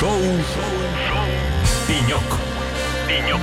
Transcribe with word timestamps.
Шоу. 0.00 0.08
«Пенек». 1.86 2.22
«Пенек». 3.06 3.42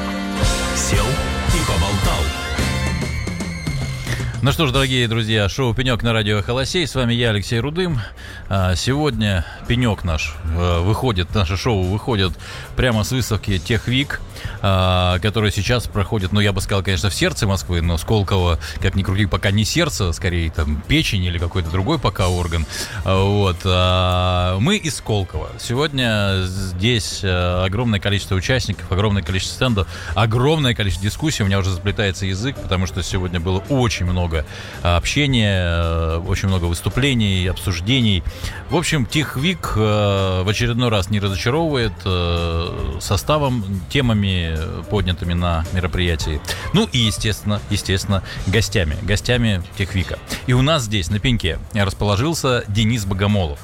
Сел 0.75 1.05
и 1.05 1.59
поболтал. 1.67 2.46
Ну 4.43 4.51
что 4.51 4.67
ж, 4.67 4.71
дорогие 4.71 5.07
друзья, 5.07 5.49
шоу 5.49 5.73
«Пенек» 5.73 6.03
на 6.03 6.13
радио 6.13 6.43
«Холосей». 6.43 6.85
С 6.85 6.93
вами 6.93 7.11
я, 7.15 7.31
Алексей 7.31 7.59
Рудым. 7.59 7.99
А, 8.49 8.75
Сегодня 8.75 9.43
«Пенек» 9.67 10.03
наш 10.03 10.35
э, 10.55 10.79
выходит, 10.81 11.33
наше 11.33 11.57
шоу 11.57 11.81
выходит 11.81 12.33
прямо 12.75 13.03
с 13.03 13.11
выставки 13.11 13.57
«Техвик», 13.57 14.21
а, 14.61 15.17
которая 15.19 15.49
сейчас 15.49 15.87
проходит, 15.87 16.33
ну, 16.33 16.39
я 16.39 16.53
бы 16.53 16.61
сказал, 16.61 16.83
конечно, 16.83 17.09
в 17.09 17.15
сердце 17.15 17.47
Москвы, 17.47 17.81
но 17.81 17.97
Сколково, 17.97 18.59
как 18.79 18.93
ни 18.93 19.01
крути, 19.01 19.25
пока 19.25 19.49
не 19.49 19.65
сердце, 19.65 20.11
скорее 20.13 20.51
там 20.51 20.83
печень 20.87 21.23
или 21.23 21.39
какой-то 21.39 21.71
другой 21.71 21.97
пока 21.97 22.27
орган. 22.27 22.67
А, 23.05 23.23
Вот. 23.23 23.65
Мы 24.61 24.77
из 24.77 24.97
Сколково. 24.97 25.49
Сегодня 25.59 26.43
здесь 26.43 27.21
э, 27.23 27.63
огромное 27.65 27.99
количество 27.99 28.35
участников, 28.35 28.91
огромное 28.91 29.23
количество 29.23 29.55
стендов, 29.55 29.87
огромное 30.13 30.75
количество 30.75 31.05
дискуссий. 31.09 31.41
У 31.41 31.47
меня 31.47 31.57
уже 31.57 31.71
заплетается 31.71 32.27
язык, 32.27 32.55
потому 32.61 32.85
что 32.85 33.01
сегодня 33.01 33.39
было 33.39 33.63
очень 33.69 34.05
много 34.05 34.26
а, 34.83 34.97
общения, 34.97 35.61
э, 35.63 36.17
очень 36.27 36.47
много 36.47 36.65
выступлений, 36.65 37.47
обсуждений. 37.47 38.23
В 38.69 38.75
общем, 38.75 39.05
Тихвик 39.05 39.73
э, 39.75 40.41
в 40.43 40.49
очередной 40.49 40.89
раз 40.89 41.09
не 41.09 41.19
разочаровывает 41.19 41.93
э, 42.05 42.97
составом, 42.99 43.63
темами, 43.89 44.55
э, 44.57 44.83
поднятыми 44.89 45.33
на 45.33 45.65
мероприятии. 45.73 46.41
Ну 46.73 46.87
и, 46.91 46.99
естественно, 46.99 47.61
естественно, 47.69 48.23
гостями, 48.47 48.97
гостями 49.01 49.63
Техвика. 49.77 50.19
И 50.47 50.53
у 50.53 50.61
нас 50.61 50.83
здесь, 50.83 51.09
на 51.09 51.19
пеньке, 51.19 51.59
расположился 51.73 52.63
Денис 52.67 53.05
Богомолов, 53.05 53.59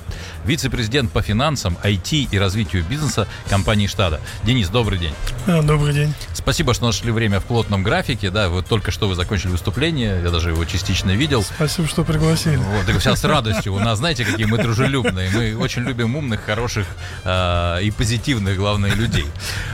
вице-президент 0.45 1.11
по 1.11 1.21
финансам, 1.21 1.77
IT 1.83 2.29
и 2.31 2.39
развитию 2.39 2.84
бизнеса 2.84 3.27
компании 3.49 3.88
«Штада». 3.88 4.20
Денис, 4.43 4.70
добрый 4.70 4.99
день. 4.99 5.13
А, 5.47 5.61
Добрый 5.61 5.93
день. 5.93 6.13
Спасибо, 6.34 6.73
что 6.73 6.85
нашли 6.85 7.12
время 7.12 7.40
в 7.40 7.45
плотном 7.45 7.84
графике. 7.84 8.29
Да, 8.29 8.49
вот 8.49 8.65
только 8.68 8.91
что 8.91 9.07
вы 9.07 9.15
закончили 9.15 9.51
выступление, 9.51 10.21
я 10.23 10.29
даже 10.29 10.49
его 10.49 10.65
частично 10.65 11.12
видел. 11.12 11.43
Спасибо, 11.43 11.87
что 11.87 12.03
пригласили. 12.03 12.57
Вот, 12.57 12.85
так 12.85 13.01
сейчас 13.01 13.21
с 13.21 13.23
радостью. 13.23 13.73
У 13.73 13.79
нас, 13.79 13.99
знаете, 13.99 14.26
какие 14.26 14.45
мы 14.45 14.57
дружелюбные. 14.57 15.29
Мы 15.29 15.55
очень 15.57 15.84
любим 15.84 16.15
умных, 16.15 16.43
хороших 16.46 16.85
э, 17.23 17.84
и 17.84 17.91
позитивных, 17.91 18.57
главное, 18.57 18.93
людей. 18.93 19.25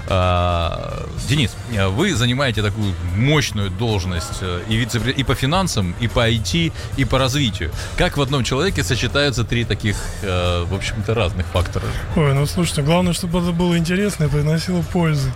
Э, 0.08 1.06
Денис, 1.28 1.56
вы 1.90 2.16
занимаете 2.16 2.62
такую 2.62 2.94
мощную 3.16 3.70
должность 3.70 4.40
э, 4.42 4.62
и, 4.70 4.76
вице 4.78 5.00
и 5.12 5.24
по 5.24 5.36
финансам, 5.36 5.96
и 6.00 6.08
по 6.08 6.30
IT, 6.30 6.72
и 6.98 7.06
по 7.06 7.18
развитию. 7.18 7.72
Как 7.98 8.18
в 8.18 8.22
одном 8.22 8.44
человеке 8.44 8.84
сочетаются 8.84 9.44
три 9.44 9.66
таких, 9.66 9.96
э, 10.22 10.59
в 10.66 10.74
общем-то, 10.74 11.14
разных 11.14 11.46
фактора? 11.48 11.86
Ой, 12.16 12.34
ну 12.34 12.46
слушайте, 12.46 12.82
главное, 12.82 13.14
чтобы 13.14 13.40
это 13.40 13.52
было 13.52 13.78
интересно 13.78 14.26
и 14.26 14.28
приносило 14.28 14.82
пользу. 14.82 15.30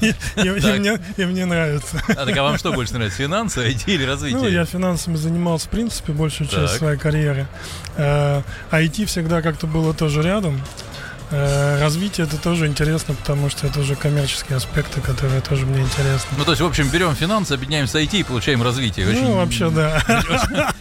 И, 0.00 0.06
и- 0.06 0.10
и 0.40 0.60
Так. 0.60 0.78
мне, 0.78 0.98
и 1.16 1.24
мне 1.24 1.44
нравится. 1.46 2.02
А 2.08 2.26
так 2.26 2.36
а 2.36 2.42
вам 2.42 2.58
что 2.58 2.72
больше 2.72 2.94
нравится, 2.94 3.18
финансы, 3.18 3.60
IT 3.68 3.84
или 3.86 4.04
развитие? 4.04 4.40
Ну, 4.40 4.48
я 4.48 4.64
финансами 4.64 5.16
занимался, 5.16 5.66
в 5.66 5.70
принципе, 5.70 6.12
большую 6.12 6.48
часть 6.48 6.74
своей 6.78 6.98
карьеры. 6.98 7.46
Э, 7.96 8.42
IT 8.70 9.06
всегда 9.06 9.42
как-то 9.42 9.66
было 9.66 9.94
тоже 9.94 10.22
рядом. 10.22 10.60
Э, 11.32 11.78
Развитие 11.80 12.26
это 12.26 12.36
тоже 12.38 12.66
интересно, 12.66 13.14
потому 13.14 13.50
что 13.50 13.68
это 13.68 13.78
уже 13.78 13.94
коммерческие 13.94 14.56
аспекты, 14.56 15.00
которые 15.00 15.40
тоже 15.40 15.64
мне 15.64 15.80
интересны. 15.82 16.28
Ну, 16.36 16.44
то 16.44 16.50
есть, 16.50 16.60
в 16.60 16.66
общем, 16.66 16.88
берем 16.88 17.14
финансы, 17.14 17.52
объединяем 17.52 17.86
с 17.86 17.94
IT 17.94 18.18
и 18.18 18.22
получаем 18.24 18.60
развитие. 18.64 19.08
Очень, 19.08 19.22
Ну, 19.22 19.36
вообще, 19.36 19.70
да. 19.70 20.02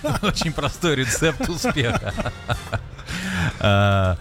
Очень 0.24 0.52
простой 0.52 0.96
рецепт 0.96 1.48
успеха. 1.48 2.14
А, 3.60 4.18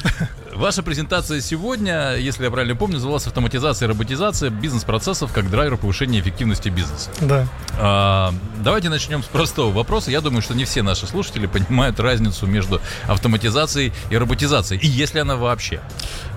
Ваша 0.54 0.82
презентация 0.82 1.40
сегодня, 1.40 2.16
если 2.16 2.42
я 2.42 2.50
правильно 2.50 2.74
помню, 2.74 2.94
называлась 2.96 3.26
«Автоматизация 3.28 3.86
и 3.86 3.88
роботизация 3.90 4.50
бизнес-процессов 4.50 5.32
как 5.32 5.50
драйвер 5.50 5.76
повышения 5.76 6.18
эффективности 6.18 6.68
бизнеса». 6.68 7.10
Да. 7.20 7.46
А, 7.78 8.34
Давайте 8.56 8.88
начнем 8.88 9.22
с 9.22 9.26
простого 9.26 9.72
вопроса. 9.72 10.10
Я 10.10 10.20
думаю, 10.20 10.42
что 10.42 10.54
не 10.54 10.64
все 10.64 10.82
наши 10.82 11.06
слушатели 11.06 11.46
понимают 11.46 12.00
разницу 12.00 12.46
между 12.46 12.80
автоматизацией 13.06 13.92
и 14.10 14.16
роботизацией. 14.16 14.80
И 14.80 14.88
если 14.88 15.20
она 15.20 15.36
вообще. 15.36 15.80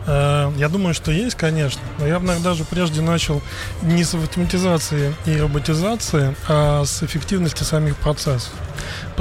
Э, 0.05 0.51
Я 0.57 0.69
думаю, 0.69 0.93
что 0.93 1.11
есть, 1.11 1.35
конечно. 1.35 1.81
Но 1.97 2.05
я 2.05 2.19
бы, 2.19 2.27
наверное, 2.27 2.51
даже 2.51 2.63
прежде 2.63 3.01
начал 3.01 3.41
не 3.81 4.03
с 4.03 4.13
автоматизации 4.13 5.15
и 5.25 5.35
роботизации, 5.37 6.35
а 6.47 6.85
с 6.85 7.01
эффективности 7.01 7.63
самих 7.63 7.95
процессов. 7.97 8.51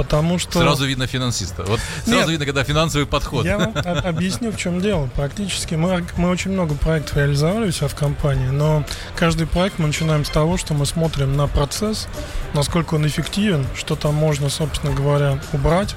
Потому 0.01 0.39
что... 0.39 0.59
Сразу 0.59 0.85
видно 0.85 1.05
финансиста. 1.05 1.63
Вот 1.63 1.79
сразу 2.05 2.19
Нет. 2.19 2.29
видно, 2.29 2.45
когда 2.45 2.63
финансовый 2.63 3.05
подход. 3.05 3.45
Я 3.45 3.57
вам 3.57 3.73
об- 3.75 4.05
объясню, 4.05 4.51
в 4.51 4.57
чем 4.57 4.81
дело. 4.81 5.09
Практически 5.15 5.75
мы, 5.75 6.05
мы 6.17 6.29
очень 6.29 6.51
много 6.51 6.75
проектов 6.75 7.17
реализовали 7.17 7.67
у 7.67 7.71
себя 7.71 7.87
в 7.87 7.95
компании, 7.95 8.47
но 8.47 8.83
каждый 9.15 9.47
проект 9.47 9.79
мы 9.79 9.87
начинаем 9.87 10.25
с 10.25 10.29
того, 10.29 10.57
что 10.57 10.73
мы 10.73 10.85
смотрим 10.85 11.35
на 11.35 11.47
процесс, 11.47 12.07
насколько 12.53 12.95
он 12.95 13.05
эффективен, 13.05 13.67
что 13.75 13.95
там 13.95 14.15
можно, 14.15 14.49
собственно 14.49 14.93
говоря, 14.93 15.39
убрать, 15.53 15.95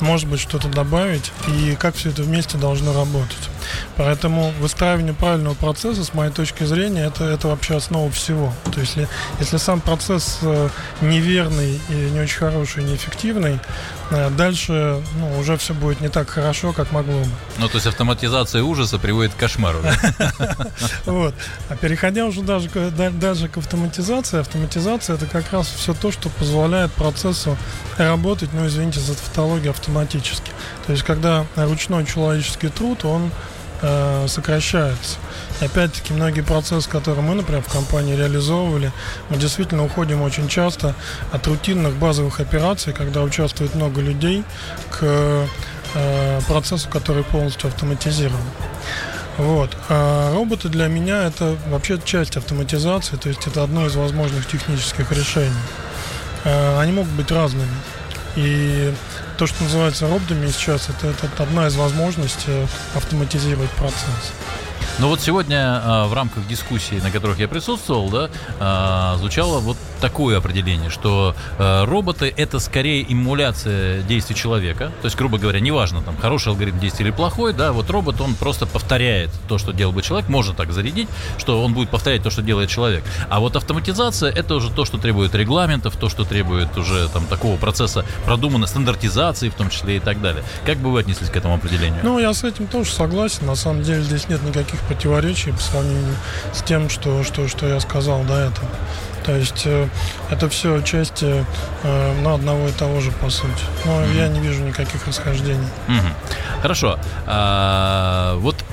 может 0.00 0.28
быть, 0.28 0.40
что-то 0.40 0.68
добавить, 0.68 1.30
и 1.46 1.76
как 1.78 1.94
все 1.94 2.10
это 2.10 2.22
вместе 2.22 2.58
должно 2.58 2.92
работать. 2.92 3.50
Поэтому 3.96 4.52
выстраивание 4.60 5.14
правильного 5.14 5.54
процесса, 5.54 6.04
с 6.04 6.14
моей 6.14 6.32
точки 6.32 6.64
зрения, 6.64 7.06
это, 7.06 7.24
это 7.24 7.48
вообще 7.48 7.76
основа 7.76 8.10
всего. 8.10 8.52
То 8.72 8.80
есть, 8.80 8.94
если, 8.94 9.08
если 9.40 9.56
сам 9.56 9.80
процесс 9.80 10.38
э, 10.42 10.68
неверный 11.00 11.80
и 11.88 11.92
не 11.92 12.20
очень 12.20 12.38
хороший, 12.38 12.84
неэффективный, 12.84 13.43
э, 14.10 14.30
дальше 14.30 15.02
ну, 15.18 15.38
уже 15.38 15.56
все 15.56 15.74
будет 15.74 16.00
не 16.00 16.08
так 16.08 16.28
хорошо, 16.28 16.72
как 16.72 16.92
могло 16.92 17.20
бы. 17.20 17.26
Ну, 17.58 17.68
то 17.68 17.74
есть 17.74 17.86
автоматизация 17.86 18.62
ужаса 18.62 18.98
приводит 18.98 19.34
к 19.34 19.36
кошмару. 19.36 19.80
Вот. 21.06 21.34
А 21.68 21.76
переходя 21.76 22.26
уже 22.26 22.42
даже 22.42 22.68
даже 22.70 23.48
к 23.48 23.58
автоматизации, 23.58 24.40
автоматизация 24.40 25.16
это 25.16 25.26
как 25.26 25.52
раз 25.52 25.68
все 25.68 25.94
то, 25.94 26.10
что 26.10 26.28
позволяет 26.28 26.92
процессу 26.92 27.56
работать, 27.96 28.50
ну 28.52 28.66
извините 28.66 29.00
за 29.00 29.14
тавтологию, 29.14 29.70
автоматически. 29.70 30.50
То 30.86 30.92
есть 30.92 31.04
когда 31.04 31.46
ручной 31.56 32.04
человеческий 32.06 32.68
труд, 32.68 33.04
он 33.04 33.30
э, 33.84 34.26
сокращается. 34.28 35.18
И 35.60 35.64
опять-таки 35.66 36.12
многие 36.12 36.40
процессы, 36.40 36.88
которые 36.88 37.22
мы, 37.22 37.34
например, 37.34 37.62
в 37.62 37.70
компании 37.70 38.16
реализовывали, 38.16 38.90
мы 39.28 39.36
действительно 39.36 39.84
уходим 39.84 40.22
очень 40.22 40.48
часто 40.48 40.94
от 41.32 41.46
рутинных 41.46 41.94
базовых 41.94 42.40
операций, 42.40 42.92
когда 42.92 43.22
участвует 43.22 43.74
много 43.74 44.00
людей, 44.00 44.42
к 44.90 45.46
э, 45.94 46.40
процессу, 46.48 46.88
который 46.88 47.22
полностью 47.24 47.68
автоматизирован. 47.68 48.40
Вот. 49.36 49.76
А 49.88 50.32
роботы 50.32 50.68
для 50.68 50.86
меня 50.86 51.24
это 51.24 51.56
вообще 51.68 51.98
часть 52.04 52.36
автоматизации, 52.36 53.16
то 53.16 53.28
есть 53.28 53.46
это 53.46 53.64
одно 53.64 53.86
из 53.86 53.96
возможных 53.96 54.46
технических 54.46 55.10
решений. 55.10 55.50
А, 56.44 56.80
Они 56.80 56.92
могут 56.92 57.12
быть 57.12 57.30
разными. 57.30 57.74
И 58.36 58.92
то, 59.36 59.46
что 59.46 59.64
называется 59.64 60.08
роботами 60.08 60.46
сейчас, 60.48 60.88
это, 60.88 61.08
это 61.08 61.42
одна 61.42 61.66
из 61.66 61.76
возможностей 61.76 62.66
автоматизировать 62.94 63.70
процесс. 63.70 64.32
Но 64.98 65.08
вот 65.08 65.20
сегодня 65.20 65.80
а, 65.82 66.06
в 66.06 66.14
рамках 66.14 66.46
дискуссий, 66.46 67.00
на 67.00 67.10
которых 67.10 67.38
я 67.38 67.48
присутствовал, 67.48 68.08
да, 68.10 68.30
а, 68.60 69.16
звучало 69.18 69.58
вот 69.58 69.76
такое 70.04 70.36
определение, 70.36 70.90
что 70.90 71.34
а, 71.58 71.86
роботы 71.86 72.30
это 72.36 72.58
скорее 72.58 73.10
эмуляция 73.10 74.02
действий 74.02 74.36
человека. 74.36 74.92
То 75.00 75.06
есть, 75.06 75.16
грубо 75.16 75.38
говоря, 75.38 75.60
неважно, 75.60 76.02
там 76.02 76.14
хороший 76.18 76.48
алгоритм 76.48 76.78
действия 76.78 77.06
или 77.06 77.10
плохой, 77.10 77.54
да, 77.54 77.72
вот 77.72 77.88
робот 77.88 78.20
он 78.20 78.34
просто 78.34 78.66
повторяет 78.66 79.30
то, 79.48 79.56
что 79.56 79.72
делал 79.72 79.94
бы 79.94 80.02
человек, 80.02 80.28
можно 80.28 80.52
так 80.52 80.72
зарядить, 80.72 81.08
что 81.38 81.64
он 81.64 81.72
будет 81.72 81.88
повторять 81.88 82.22
то, 82.22 82.28
что 82.28 82.42
делает 82.42 82.68
человек. 82.68 83.02
А 83.30 83.40
вот 83.40 83.56
автоматизация 83.56 84.30
это 84.30 84.56
уже 84.56 84.70
то, 84.70 84.84
что 84.84 84.98
требует 84.98 85.34
регламентов, 85.34 85.96
то, 85.96 86.10
что 86.10 86.24
требует 86.24 86.76
уже 86.76 87.08
там 87.08 87.24
такого 87.24 87.56
процесса 87.56 88.04
продуманной 88.26 88.68
стандартизации, 88.68 89.48
в 89.48 89.54
том 89.54 89.70
числе 89.70 89.96
и 89.96 90.00
так 90.00 90.20
далее. 90.20 90.44
Как 90.66 90.76
бы 90.76 90.92
вы 90.92 91.00
отнеслись 91.00 91.30
к 91.30 91.36
этому 91.36 91.54
определению? 91.54 92.00
Ну, 92.02 92.18
я 92.18 92.34
с 92.34 92.44
этим 92.44 92.66
тоже 92.66 92.90
согласен. 92.90 93.46
На 93.46 93.54
самом 93.54 93.82
деле 93.82 94.02
здесь 94.02 94.28
нет 94.28 94.42
никаких 94.42 94.80
противоречий 94.80 95.52
по 95.52 95.60
сравнению 95.60 96.16
с 96.52 96.62
тем, 96.62 96.90
что, 96.90 97.24
что, 97.24 97.48
что 97.48 97.66
я 97.66 97.80
сказал 97.80 98.22
до 98.24 98.34
этого. 98.34 98.68
То 99.24 99.36
есть 99.36 99.62
э, 99.64 99.88
это 100.30 100.48
все 100.48 100.82
части 100.82 101.44
э, 101.82 102.14
ну, 102.22 102.34
одного 102.34 102.68
и 102.68 102.72
того 102.72 103.00
же, 103.00 103.10
по 103.10 103.30
сути. 103.30 103.64
Но 103.84 104.04
я 104.06 104.28
не 104.28 104.40
вижу 104.40 104.62
никаких 104.62 105.06
расхождений. 105.06 105.66
Мгм. 105.88 106.14
Хорошо. 106.62 106.98
А, 107.26 108.36
вот 108.36 108.64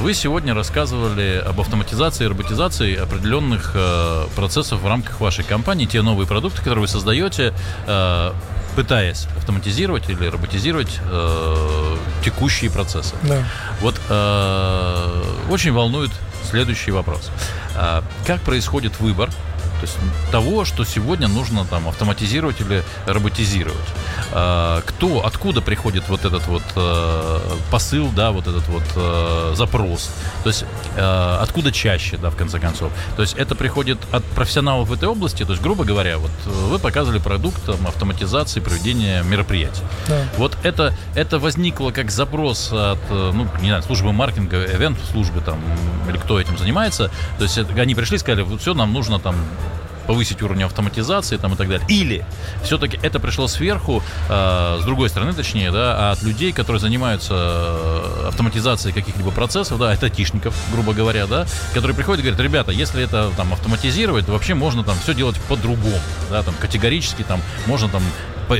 вы 0.00 0.14
сегодня 0.14 0.54
рассказывали 0.54 1.42
об 1.44 1.60
автоматизации 1.60 2.24
и 2.24 2.28
роботизации 2.28 2.96
определенных 2.96 3.72
э, 3.74 4.26
процессов 4.34 4.80
в 4.80 4.86
рамках 4.86 5.20
вашей 5.20 5.44
компании, 5.44 5.86
те 5.86 6.02
новые 6.02 6.26
продукты, 6.26 6.58
которые 6.58 6.82
вы 6.82 6.88
создаете, 6.88 7.52
э, 7.86 8.32
пытаясь 8.74 9.26
автоматизировать 9.36 10.08
или 10.08 10.26
роботизировать 10.26 11.00
э, 11.10 11.96
текущие 12.24 12.70
процессы. 12.70 13.14
Да. 13.22 13.42
Вот 13.80 14.00
э, 14.08 15.22
очень 15.50 15.72
волнует 15.72 16.10
следующий 16.48 16.90
вопрос. 16.90 17.30
А, 17.74 18.02
как 18.26 18.40
происходит 18.42 19.00
выбор 19.00 19.30
То 19.80 19.82
есть 19.82 19.96
того, 20.30 20.64
что 20.64 20.84
сегодня 20.84 21.28
нужно 21.28 21.64
там 21.64 21.88
автоматизировать 21.88 22.60
или 22.60 22.82
роботизировать. 23.06 23.76
А, 24.32 24.82
кто, 24.82 25.24
откуда 25.24 25.60
приходит 25.60 26.08
вот 26.08 26.24
этот 26.24 26.46
вот 26.46 26.62
э, 26.74 27.40
посыл, 27.70 28.10
да, 28.14 28.32
вот 28.32 28.46
этот 28.46 28.66
вот 28.68 28.82
э, 28.96 29.52
запрос? 29.54 30.10
То 30.42 30.48
есть 30.48 30.64
э, 30.96 31.38
откуда 31.40 31.72
чаще, 31.72 32.16
да, 32.16 32.30
в 32.30 32.36
конце 32.36 32.58
концов? 32.58 32.92
То 33.16 33.22
есть 33.22 33.34
это 33.34 33.54
приходит 33.54 33.98
от 34.12 34.24
профессионалов 34.24 34.88
в 34.88 34.92
этой 34.92 35.08
области, 35.08 35.44
то 35.44 35.52
есть, 35.52 35.62
грубо 35.62 35.84
говоря, 35.84 36.18
вот 36.18 36.30
вы 36.46 36.78
показывали 36.78 37.18
продукт 37.18 37.62
там, 37.64 37.86
автоматизации 37.86 38.60
проведения 38.60 39.22
мероприятий. 39.22 39.82
Да. 40.08 40.24
Вот 40.38 40.56
это, 40.62 40.94
это 41.14 41.38
возникло 41.38 41.90
как 41.90 42.10
запрос 42.10 42.72
от, 42.72 42.98
ну, 43.10 43.46
не 43.60 43.68
знаю, 43.68 43.82
службы 43.82 44.12
маркетинга, 44.12 44.64
event 44.64 44.96
службы 45.10 45.40
там, 45.40 45.58
или 46.08 46.16
кто 46.16 46.40
этим 46.40 46.56
занимается. 46.58 47.10
То 47.38 47.44
есть 47.44 47.58
они 47.58 47.94
пришли 47.94 48.16
и 48.16 48.18
сказали, 48.18 48.42
вот 48.42 48.60
все, 48.60 48.74
нам 48.74 48.92
нужно 48.92 49.18
там 49.18 49.36
повысить 50.06 50.42
уровень 50.42 50.64
автоматизации 50.64 51.36
там, 51.36 51.54
и 51.54 51.56
так 51.56 51.68
далее. 51.68 51.86
Или 51.88 52.24
все-таки 52.62 52.98
это 53.02 53.20
пришло 53.20 53.48
сверху, 53.48 54.02
э, 54.28 54.78
с 54.80 54.84
другой 54.84 55.08
стороны, 55.08 55.32
точнее, 55.32 55.70
да, 55.70 56.12
от 56.12 56.22
людей, 56.22 56.52
которые 56.52 56.80
занимаются 56.80 57.34
э, 57.34 58.28
автоматизацией 58.28 58.94
каких-либо 58.94 59.30
процессов, 59.30 59.78
да, 59.78 59.92
это 59.92 60.06
айтишников, 60.06 60.54
грубо 60.72 60.92
говоря, 60.92 61.26
да, 61.26 61.46
которые 61.74 61.96
приходят 61.96 62.20
и 62.20 62.22
говорят, 62.22 62.40
ребята, 62.40 62.72
если 62.72 63.02
это 63.02 63.30
там 63.36 63.52
автоматизировать, 63.52 64.26
то 64.26 64.32
вообще 64.32 64.54
можно 64.54 64.84
там 64.84 64.96
все 65.02 65.14
делать 65.14 65.36
по-другому, 65.48 65.98
да, 66.30 66.42
там 66.42 66.54
категорически 66.60 67.22
там 67.22 67.40
можно 67.66 67.88
там 67.88 68.02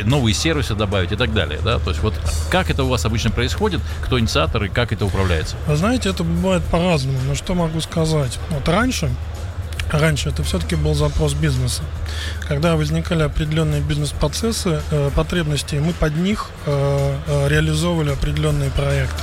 новые 0.05 0.35
сервисы 0.35 0.75
добавить 0.75 1.13
и 1.13 1.17
так 1.17 1.33
далее, 1.33 1.61
да, 1.63 1.79
то 1.79 1.91
есть 1.91 2.03
вот 2.03 2.15
как 2.51 2.71
это 2.71 2.85
у 2.85 2.89
вас 2.89 3.05
обычно 3.05 3.31
происходит, 3.31 3.81
кто 4.03 4.19
инициатор 4.19 4.65
и 4.65 4.69
как 4.69 4.93
это 4.93 5.07
управляется? 5.07 5.57
Вы 5.67 5.77
знаете, 5.77 6.09
это 6.11 6.25
бывает 6.25 6.65
по-разному, 6.65 7.19
но 7.27 7.35
что 7.35 7.55
могу 7.55 7.81
сказать? 7.81 8.39
Вот 8.51 8.69
раньше 8.69 9.11
раньше 9.91 10.29
это 10.31 10.43
все-таки 10.43 10.77
был 10.77 10.95
запрос 10.95 11.35
бизнеса. 11.35 11.83
Когда 12.49 12.77
возникали 12.77 13.23
определенные 13.23 13.81
бизнес-процессы, 13.81 14.81
э, 14.91 15.11
потребности, 15.15 15.77
мы 15.77 15.93
под 15.93 16.17
них 16.17 16.51
э, 16.67 17.17
э, 17.27 17.49
реализовывали 17.49 18.11
определенные 18.11 18.71
проекты. 18.71 19.23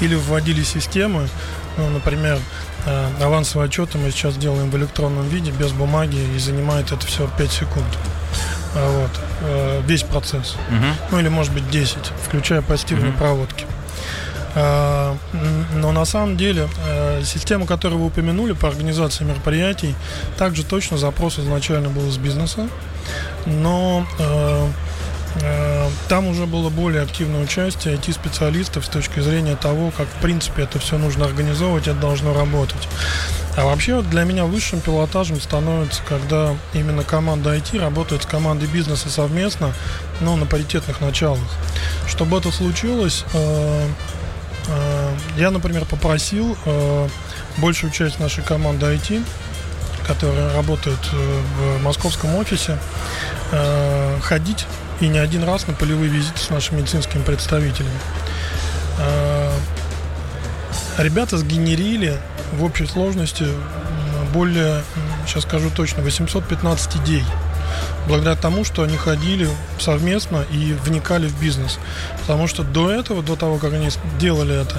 Или 0.00 0.14
вводили 0.14 0.62
системы, 0.62 1.28
ну, 1.76 1.88
например, 1.90 2.38
э, 2.86 3.08
авансовые 3.22 3.68
отчеты 3.68 3.98
мы 3.98 4.10
сейчас 4.10 4.36
делаем 4.36 4.70
в 4.70 4.76
электронном 4.76 5.28
виде, 5.28 5.50
без 5.50 5.72
бумаги, 5.72 6.18
и 6.34 6.38
занимает 6.38 6.92
это 6.92 7.06
все 7.06 7.28
5 7.38 7.50
секунд. 7.50 7.86
А 8.74 9.00
вот, 9.00 9.10
э, 9.42 9.82
весь 9.86 10.02
процесс. 10.02 10.56
Угу. 10.70 10.86
Ну 11.12 11.20
или 11.20 11.28
может 11.28 11.52
быть 11.52 11.68
10, 11.70 11.98
включая 12.26 12.62
пассивные 12.62 13.10
угу. 13.10 13.18
проводки. 13.18 13.66
А, 14.60 15.16
но 15.76 15.92
на 15.92 16.04
самом 16.04 16.36
деле 16.36 16.68
э, 16.84 17.22
система, 17.24 17.64
которую 17.64 18.00
вы 18.00 18.06
упомянули 18.06 18.52
по 18.52 18.66
организации 18.66 19.22
мероприятий, 19.22 19.94
также 20.36 20.64
точно 20.64 20.98
запрос 20.98 21.38
изначально 21.38 21.90
был 21.90 22.08
из 22.08 22.16
бизнеса, 22.18 22.68
но 23.46 24.04
э, 24.18 24.68
э, 25.42 25.88
там 26.08 26.26
уже 26.26 26.46
было 26.46 26.70
более 26.70 27.02
активное 27.02 27.40
участие 27.40 27.94
IT-специалистов 27.94 28.84
с 28.84 28.88
точки 28.88 29.20
зрения 29.20 29.54
того, 29.54 29.92
как 29.96 30.08
в 30.08 30.20
принципе 30.20 30.62
это 30.62 30.80
все 30.80 30.98
нужно 30.98 31.26
организовывать, 31.26 31.86
это 31.86 32.00
должно 32.00 32.34
работать. 32.34 32.88
А 33.56 33.64
вообще 33.64 34.02
для 34.02 34.24
меня 34.24 34.44
высшим 34.44 34.80
пилотажем 34.80 35.40
становится, 35.40 36.02
когда 36.08 36.56
именно 36.74 37.04
команда 37.04 37.56
IT 37.56 37.78
работает 37.80 38.24
с 38.24 38.26
командой 38.26 38.66
бизнеса 38.66 39.08
совместно, 39.08 39.72
но 40.20 40.36
на 40.36 40.46
паритетных 40.46 41.00
началах. 41.00 41.46
Чтобы 42.08 42.38
это 42.38 42.50
случилось, 42.50 43.24
Э, 43.34 43.86
я, 45.38 45.50
например, 45.50 45.84
попросил 45.84 46.56
э, 46.64 47.08
большую 47.58 47.92
часть 47.92 48.18
нашей 48.18 48.42
команды 48.42 48.86
IT, 48.86 49.24
которая 50.06 50.52
работает 50.54 50.98
э, 51.12 51.76
в 51.78 51.82
московском 51.82 52.34
офисе, 52.34 52.78
ходить 54.20 54.66
и 55.00 55.08
не 55.08 55.18
один 55.18 55.42
раз 55.42 55.66
на 55.66 55.72
полевые 55.72 56.10
визиты 56.10 56.38
с 56.38 56.50
нашими 56.50 56.80
медицинскими 56.80 57.22
представителями. 57.22 57.98
Ребята 60.98 61.38
сгенерили 61.38 62.18
в 62.52 62.62
общей 62.62 62.84
сложности 62.84 63.46
более, 64.34 64.82
сейчас 65.26 65.44
скажу 65.44 65.70
точно, 65.70 66.02
815 66.02 66.96
идей 66.96 67.24
благодаря 68.06 68.36
тому, 68.36 68.64
что 68.64 68.82
они 68.82 68.96
ходили 68.96 69.48
совместно 69.78 70.44
и 70.50 70.72
вникали 70.84 71.28
в 71.28 71.40
бизнес. 71.40 71.78
Потому 72.20 72.48
что 72.48 72.62
до 72.62 72.90
этого, 72.90 73.22
до 73.22 73.36
того, 73.36 73.58
как 73.58 73.72
они 73.72 73.88
делали 74.18 74.60
это, 74.60 74.76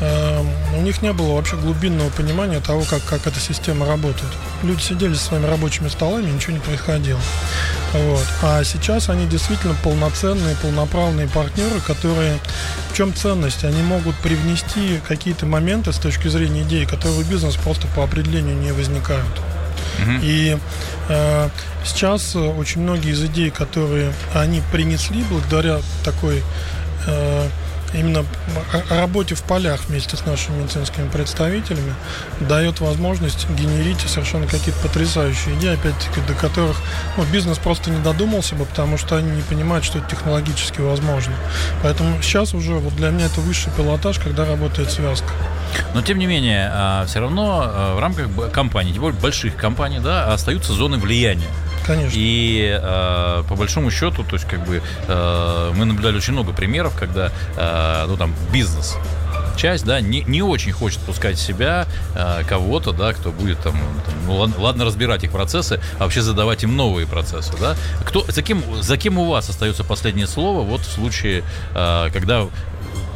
э, 0.00 0.44
у 0.76 0.80
них 0.82 1.02
не 1.02 1.12
было 1.12 1.34
вообще 1.34 1.56
глубинного 1.56 2.10
понимания 2.10 2.60
того, 2.60 2.82
как, 2.88 3.04
как 3.04 3.26
эта 3.26 3.40
система 3.40 3.86
работает. 3.86 4.32
Люди 4.62 4.80
сидели 4.80 5.14
со 5.14 5.24
своими 5.24 5.46
рабочими 5.46 5.88
столами, 5.88 6.30
ничего 6.30 6.54
не 6.54 6.60
происходило. 6.60 7.20
Вот. 7.92 8.24
А 8.42 8.64
сейчас 8.64 9.10
они 9.10 9.26
действительно 9.26 9.74
полноценные, 9.82 10.56
полноправные 10.56 11.28
партнеры, 11.28 11.80
которые... 11.86 12.38
В 12.90 12.96
чем 12.96 13.14
ценность? 13.14 13.64
Они 13.64 13.82
могут 13.82 14.14
привнести 14.16 15.00
какие-то 15.06 15.46
моменты 15.46 15.92
с 15.92 15.98
точки 15.98 16.28
зрения 16.28 16.62
идеи, 16.62 16.84
которые 16.84 17.22
в 17.22 17.30
бизнес 17.30 17.56
просто 17.56 17.86
по 17.88 18.04
определению 18.04 18.56
не 18.56 18.72
возникают. 18.72 19.51
И 20.22 20.56
э, 21.08 21.48
сейчас 21.84 22.36
очень 22.36 22.82
многие 22.82 23.12
из 23.12 23.24
идей, 23.24 23.50
которые 23.50 24.12
они 24.34 24.62
принесли 24.72 25.24
благодаря 25.30 25.80
такой 26.04 26.42
э, 27.06 27.48
именно 27.94 28.24
о 28.90 28.96
работе 28.96 29.34
в 29.34 29.42
полях 29.42 29.80
вместе 29.88 30.16
с 30.16 30.24
нашими 30.26 30.62
медицинскими 30.62 31.08
представителями 31.08 31.94
дает 32.40 32.80
возможность 32.80 33.48
генерить 33.50 34.00
совершенно 34.00 34.46
какие-то 34.46 34.80
потрясающие 34.80 35.54
идеи, 35.56 35.74
опять-таки, 35.74 36.20
до 36.26 36.34
которых 36.34 36.76
ну, 37.16 37.24
бизнес 37.24 37.58
просто 37.58 37.90
не 37.90 38.02
додумался 38.02 38.54
бы, 38.54 38.64
потому 38.64 38.98
что 38.98 39.16
они 39.16 39.30
не 39.30 39.42
понимают, 39.42 39.84
что 39.84 39.98
это 39.98 40.10
технологически 40.10 40.80
возможно. 40.80 41.34
Поэтому 41.82 42.20
сейчас 42.22 42.54
уже 42.54 42.74
вот 42.74 42.94
для 42.96 43.10
меня 43.10 43.26
это 43.26 43.40
высший 43.40 43.72
пилотаж, 43.72 44.18
когда 44.18 44.44
работает 44.44 44.90
связка. 44.90 45.28
Но 45.94 46.02
тем 46.02 46.18
не 46.18 46.26
менее, 46.26 46.70
а, 46.72 47.06
все 47.06 47.20
равно 47.20 47.62
а, 47.64 47.94
в 47.94 47.98
рамках 47.98 48.52
компаний, 48.52 48.92
тем 48.92 49.02
более 49.02 49.18
больших 49.18 49.56
компаний, 49.56 50.00
да, 50.00 50.32
остаются 50.32 50.72
зоны 50.72 50.98
влияния. 50.98 51.48
Конечно. 51.86 52.12
И 52.14 52.78
э, 52.80 53.42
по 53.48 53.56
большому 53.56 53.90
счету, 53.90 54.24
то 54.24 54.36
есть 54.36 54.46
как 54.46 54.64
бы 54.64 54.82
э, 55.08 55.72
мы 55.74 55.84
наблюдали 55.84 56.16
очень 56.16 56.32
много 56.32 56.52
примеров, 56.52 56.96
когда 56.96 57.32
э, 57.56 58.04
ну 58.06 58.16
там 58.16 58.34
бизнес 58.52 58.96
часть, 59.56 59.84
да, 59.84 60.00
не, 60.00 60.22
не 60.22 60.42
очень 60.42 60.72
хочет 60.72 61.00
пускать 61.00 61.38
себя 61.38 61.86
э, 62.14 62.42
кого-то, 62.48 62.92
да, 62.92 63.12
кто 63.12 63.30
будет 63.30 63.58
там, 63.60 63.74
там 64.06 64.14
ну, 64.26 64.62
ладно 64.62 64.84
разбирать 64.84 65.24
их 65.24 65.30
процессы, 65.30 65.80
а 65.98 66.04
вообще 66.04 66.22
задавать 66.22 66.62
им 66.62 66.76
новые 66.76 67.06
процессы, 67.06 67.52
да. 67.60 67.76
Кто, 68.04 68.24
за 68.28 68.42
кем, 68.42 68.62
за 68.82 68.96
кем 68.96 69.18
у 69.18 69.26
вас 69.26 69.48
остается 69.48 69.84
последнее 69.84 70.26
слово 70.26 70.62
вот 70.62 70.80
в 70.80 70.90
случае, 70.90 71.44
э, 71.74 72.08
когда 72.12 72.46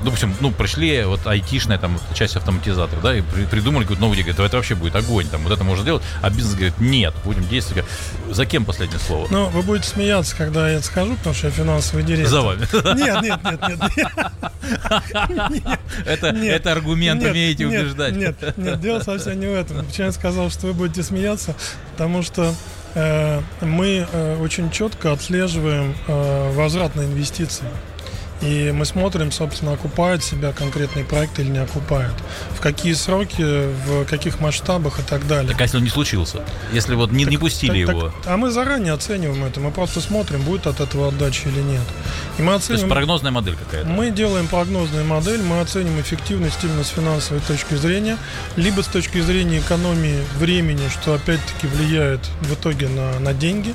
допустим, 0.02 0.34
ну, 0.40 0.50
пришли 0.50 1.04
вот 1.04 1.26
айтишная 1.26 1.78
там 1.78 1.98
часть 2.14 2.36
автоматизаторов, 2.36 3.02
да, 3.02 3.16
и 3.16 3.22
при, 3.22 3.44
придумали 3.44 3.82
какую-то 3.82 4.00
новую 4.00 4.16
идею, 4.16 4.26
говорят, 4.26 4.48
это 4.48 4.56
вообще 4.56 4.74
будет 4.74 4.96
огонь, 4.96 5.26
там, 5.26 5.42
вот 5.42 5.52
это 5.52 5.64
можно 5.64 5.82
сделать, 5.82 6.02
а 6.22 6.30
бизнес 6.30 6.54
говорит, 6.54 6.78
нет, 6.80 7.14
будем 7.24 7.46
действовать. 7.48 7.84
За 8.30 8.46
кем 8.46 8.64
последнее 8.64 9.00
слово? 9.00 9.28
Ну, 9.30 9.48
вы 9.48 9.62
будете 9.62 9.88
смеяться, 9.88 10.36
когда 10.36 10.68
я 10.68 10.76
это 10.76 10.86
скажу, 10.86 11.16
потому 11.16 11.34
что 11.34 11.46
я 11.46 11.52
финансовый 11.52 12.02
директор. 12.02 12.30
За 12.30 12.42
вами. 12.42 12.66
Нет, 12.96 13.22
нет, 13.22 13.40
нет, 13.44 13.96
нет. 13.96 14.12
Это, 16.06 16.28
это 16.28 16.72
аргумент, 16.72 17.22
умеете 17.22 17.66
убеждать. 17.66 18.14
Нет, 18.14 18.36
нет, 18.56 18.80
дело 18.80 19.00
совсем 19.00 19.38
не 19.38 19.46
в 19.46 19.54
этом. 19.54 19.84
Почему 19.84 20.06
я 20.06 20.12
сказал, 20.12 20.50
что 20.50 20.68
вы 20.68 20.74
будете 20.74 21.02
смеяться? 21.02 21.54
Потому 21.92 22.22
что 22.22 22.54
э, 22.94 23.40
мы 23.60 24.06
э, 24.10 24.36
очень 24.40 24.70
четко 24.70 25.12
отслеживаем 25.12 25.94
э, 26.06 26.52
возврат 26.54 26.96
на 26.96 27.02
инвестиции. 27.02 27.66
И 28.42 28.70
мы 28.70 28.84
смотрим, 28.84 29.32
собственно, 29.32 29.72
окупают 29.72 30.22
себя 30.22 30.52
конкретный 30.52 31.04
проект 31.04 31.38
или 31.38 31.48
не 31.48 31.58
окупают. 31.58 32.14
В 32.54 32.60
какие 32.60 32.92
сроки, 32.92 33.42
в 33.42 34.04
каких 34.04 34.40
масштабах 34.40 34.98
и 34.98 35.02
так 35.02 35.26
далее. 35.26 35.52
Так 35.52 35.60
а 35.60 35.64
если 35.64 35.78
он 35.78 35.84
не 35.84 35.90
случился? 35.90 36.42
Если 36.72 36.94
вот 36.94 37.12
не, 37.12 37.24
так, 37.24 37.30
не 37.30 37.38
пустили 37.38 37.84
так, 37.84 37.94
его? 37.94 38.08
Так, 38.08 38.14
а 38.26 38.36
мы 38.36 38.50
заранее 38.50 38.92
оцениваем 38.92 39.44
это. 39.44 39.60
Мы 39.60 39.70
просто 39.70 40.00
смотрим, 40.00 40.42
будет 40.42 40.66
от 40.66 40.80
этого 40.80 41.08
отдача 41.08 41.48
или 41.48 41.60
нет. 41.60 41.82
И 42.38 42.42
мы 42.42 42.54
оценим, 42.54 42.80
То 42.80 42.84
есть 42.84 42.88
прогнозная 42.88 43.32
модель 43.32 43.56
какая-то? 43.56 43.88
Мы 43.88 44.10
делаем 44.10 44.48
прогнозную 44.48 45.06
модель, 45.06 45.40
мы 45.40 45.60
оценим 45.60 45.98
эффективность 46.00 46.62
именно 46.62 46.84
с 46.84 46.88
финансовой 46.88 47.42
точки 47.42 47.74
зрения, 47.74 48.18
либо 48.56 48.82
с 48.82 48.86
точки 48.86 49.20
зрения 49.20 49.60
экономии 49.60 50.22
времени, 50.38 50.88
что 50.88 51.14
опять-таки 51.14 51.66
влияет 51.66 52.20
в 52.42 52.52
итоге 52.52 52.88
на, 52.88 53.18
на 53.18 53.32
деньги. 53.32 53.74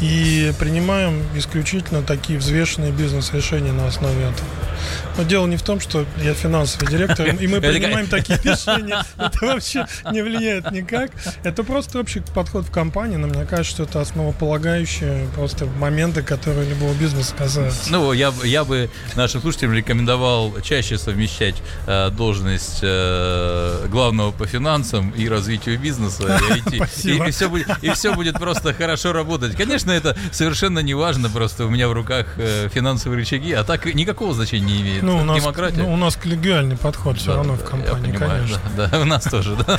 И 0.00 0.52
принимаем 0.58 1.22
исключительно 1.34 2.02
такие 2.02 2.38
взвешенные 2.38 2.92
бизнес-решения 2.92 3.72
на 3.72 3.89
основе 3.90 4.22
этого. 4.22 4.69
Но 5.16 5.24
дело 5.24 5.46
не 5.46 5.56
в 5.56 5.62
том, 5.62 5.80
что 5.80 6.06
я 6.22 6.34
финансовый 6.34 6.88
директор, 6.88 7.26
и 7.28 7.46
мы 7.46 7.60
принимаем 7.60 8.06
такие 8.06 8.38
решения. 8.44 9.04
Это 9.16 9.38
вообще 9.46 9.86
не 10.12 10.22
влияет 10.22 10.70
никак. 10.70 11.10
Это 11.42 11.64
просто 11.64 12.00
общий 12.00 12.20
подход 12.34 12.66
в 12.66 12.70
компании, 12.70 13.16
но 13.16 13.26
мне 13.26 13.44
кажется, 13.44 13.70
что 13.70 13.82
это 13.84 14.00
основополагающие 14.00 15.28
просто 15.34 15.66
моменты, 15.66 16.22
которые 16.22 16.68
любого 16.68 16.92
бизнеса 16.94 17.34
касаются. 17.36 17.90
Ну, 17.90 18.12
я, 18.12 18.32
я 18.44 18.64
бы 18.64 18.90
нашим 19.16 19.40
слушателям 19.40 19.74
рекомендовал 19.74 20.60
чаще 20.62 20.98
совмещать 20.98 21.56
э, 21.86 22.10
должность 22.10 22.80
э, 22.82 23.86
главного 23.88 24.32
по 24.32 24.46
финансам 24.46 25.10
и 25.10 25.28
развитию 25.28 25.78
бизнеса. 25.78 26.38
И, 26.70 26.76
и, 27.08 27.28
и, 27.28 27.30
все 27.30 27.48
будет, 27.48 27.68
и 27.82 27.90
все 27.90 28.14
будет 28.14 28.38
просто 28.38 28.72
хорошо 28.72 29.12
работать. 29.12 29.56
Конечно, 29.56 29.90
это 29.90 30.16
совершенно 30.32 30.80
не 30.80 30.94
важно, 30.94 31.28
просто 31.28 31.66
у 31.66 31.70
меня 31.70 31.88
в 31.88 31.92
руках 31.92 32.26
э, 32.36 32.68
финансовые 32.72 33.18
рычаги, 33.18 33.52
а 33.52 33.64
так 33.64 33.86
никакого 33.94 34.34
значения 34.34 34.69
не 34.70 34.82
имеет. 34.82 35.02
Ну, 35.02 35.18
у 35.18 35.24
нас, 35.24 35.40
Демократия. 35.40 35.82
Ну, 35.82 35.92
у 35.92 35.96
нас 35.96 36.16
коллегиальный 36.16 36.76
подход 36.76 37.18
все 37.18 37.30
да, 37.30 37.36
равно 37.36 37.54
в 37.54 37.64
компании, 37.64 38.12
понимаю, 38.12 38.42
конечно. 38.42 38.60
Да, 38.76 38.86
да, 38.86 39.00
у 39.00 39.04
нас 39.04 39.24
тоже, 39.24 39.56
да. 39.56 39.78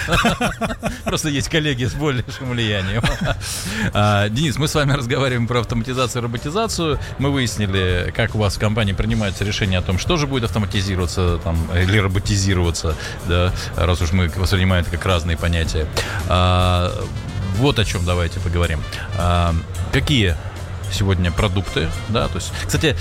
Просто 1.06 1.30
есть 1.30 1.50
коллеги 1.50 1.86
с 1.86 1.94
большим 1.94 2.50
влиянием. 2.50 3.04
А, 3.94 4.30
Денис, 4.30 4.58
мы 4.58 4.68
с 4.68 4.76
вами 4.76 4.94
разговариваем 4.94 5.48
про 5.48 5.62
автоматизацию 5.62 6.22
и 6.22 6.24
роботизацию. 6.24 7.00
Мы 7.18 7.32
выяснили, 7.32 8.14
как 8.16 8.36
у 8.36 8.38
вас 8.38 8.56
в 8.56 8.60
компании 8.60 8.94
принимается 8.94 9.44
решение 9.44 9.80
о 9.80 9.82
том, 9.82 9.98
что 9.98 10.18
же 10.18 10.28
будет 10.28 10.44
автоматизироваться 10.44 11.40
там, 11.44 11.58
или 11.76 11.98
роботизироваться, 11.98 12.96
да, 13.28 13.52
раз 13.76 14.02
уж 14.02 14.12
мы 14.12 14.30
воспринимаем 14.30 14.84
это 14.84 14.92
как 14.92 15.06
разные 15.06 15.38
понятия. 15.38 15.88
А, 16.28 16.92
вот 17.58 17.80
о 17.80 17.86
чем 17.86 18.06
давайте 18.06 18.40
поговорим. 18.40 18.82
А, 19.18 19.54
какие 19.92 20.36
сегодня 20.92 21.32
продукты, 21.32 21.90
да, 22.10 22.28
то 22.28 22.36
есть, 22.36 22.52
кстати, 22.66 22.96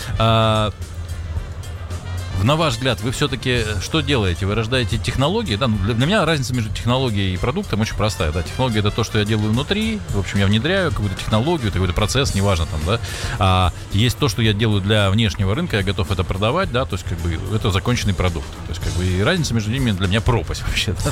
на 2.44 2.56
ваш 2.56 2.74
взгляд, 2.74 3.00
вы 3.00 3.10
все-таки 3.12 3.64
что 3.82 4.00
делаете? 4.00 4.46
Вы 4.46 4.54
рождаете 4.54 4.98
технологии? 4.98 5.56
Да, 5.56 5.68
ну, 5.68 5.76
для, 5.78 5.94
для 5.94 6.06
меня 6.06 6.24
разница 6.24 6.54
между 6.54 6.72
технологией 6.74 7.34
и 7.34 7.36
продуктом 7.36 7.80
очень 7.80 7.96
простая. 7.96 8.32
Да, 8.32 8.42
технология 8.42 8.80
это 8.80 8.90
то, 8.90 9.04
что 9.04 9.18
я 9.18 9.24
делаю 9.24 9.50
внутри. 9.52 10.00
В 10.10 10.18
общем, 10.18 10.38
я 10.38 10.46
внедряю 10.46 10.90
какую-то 10.90 11.16
технологию, 11.16 11.72
какой-то 11.72 11.92
процесс, 11.92 12.34
неважно 12.34 12.66
там, 12.66 12.80
да. 12.86 13.00
А 13.38 13.72
есть 13.92 14.18
то, 14.18 14.28
что 14.28 14.42
я 14.42 14.52
делаю 14.52 14.80
для 14.80 15.10
внешнего 15.10 15.54
рынка, 15.54 15.76
я 15.76 15.82
готов 15.82 16.10
это 16.10 16.24
продавать, 16.24 16.70
да, 16.72 16.84
то 16.84 16.94
есть 16.94 17.06
как 17.06 17.18
бы 17.18 17.38
это 17.54 17.70
законченный 17.70 18.14
продукт. 18.14 18.48
То 18.66 18.70
есть 18.70 18.80
как 18.82 18.92
бы 18.94 19.04
и 19.04 19.22
разница 19.22 19.54
между 19.54 19.70
ними 19.70 19.90
для 19.92 20.08
меня 20.08 20.20
пропасть 20.20 20.62
вообще. 20.62 20.94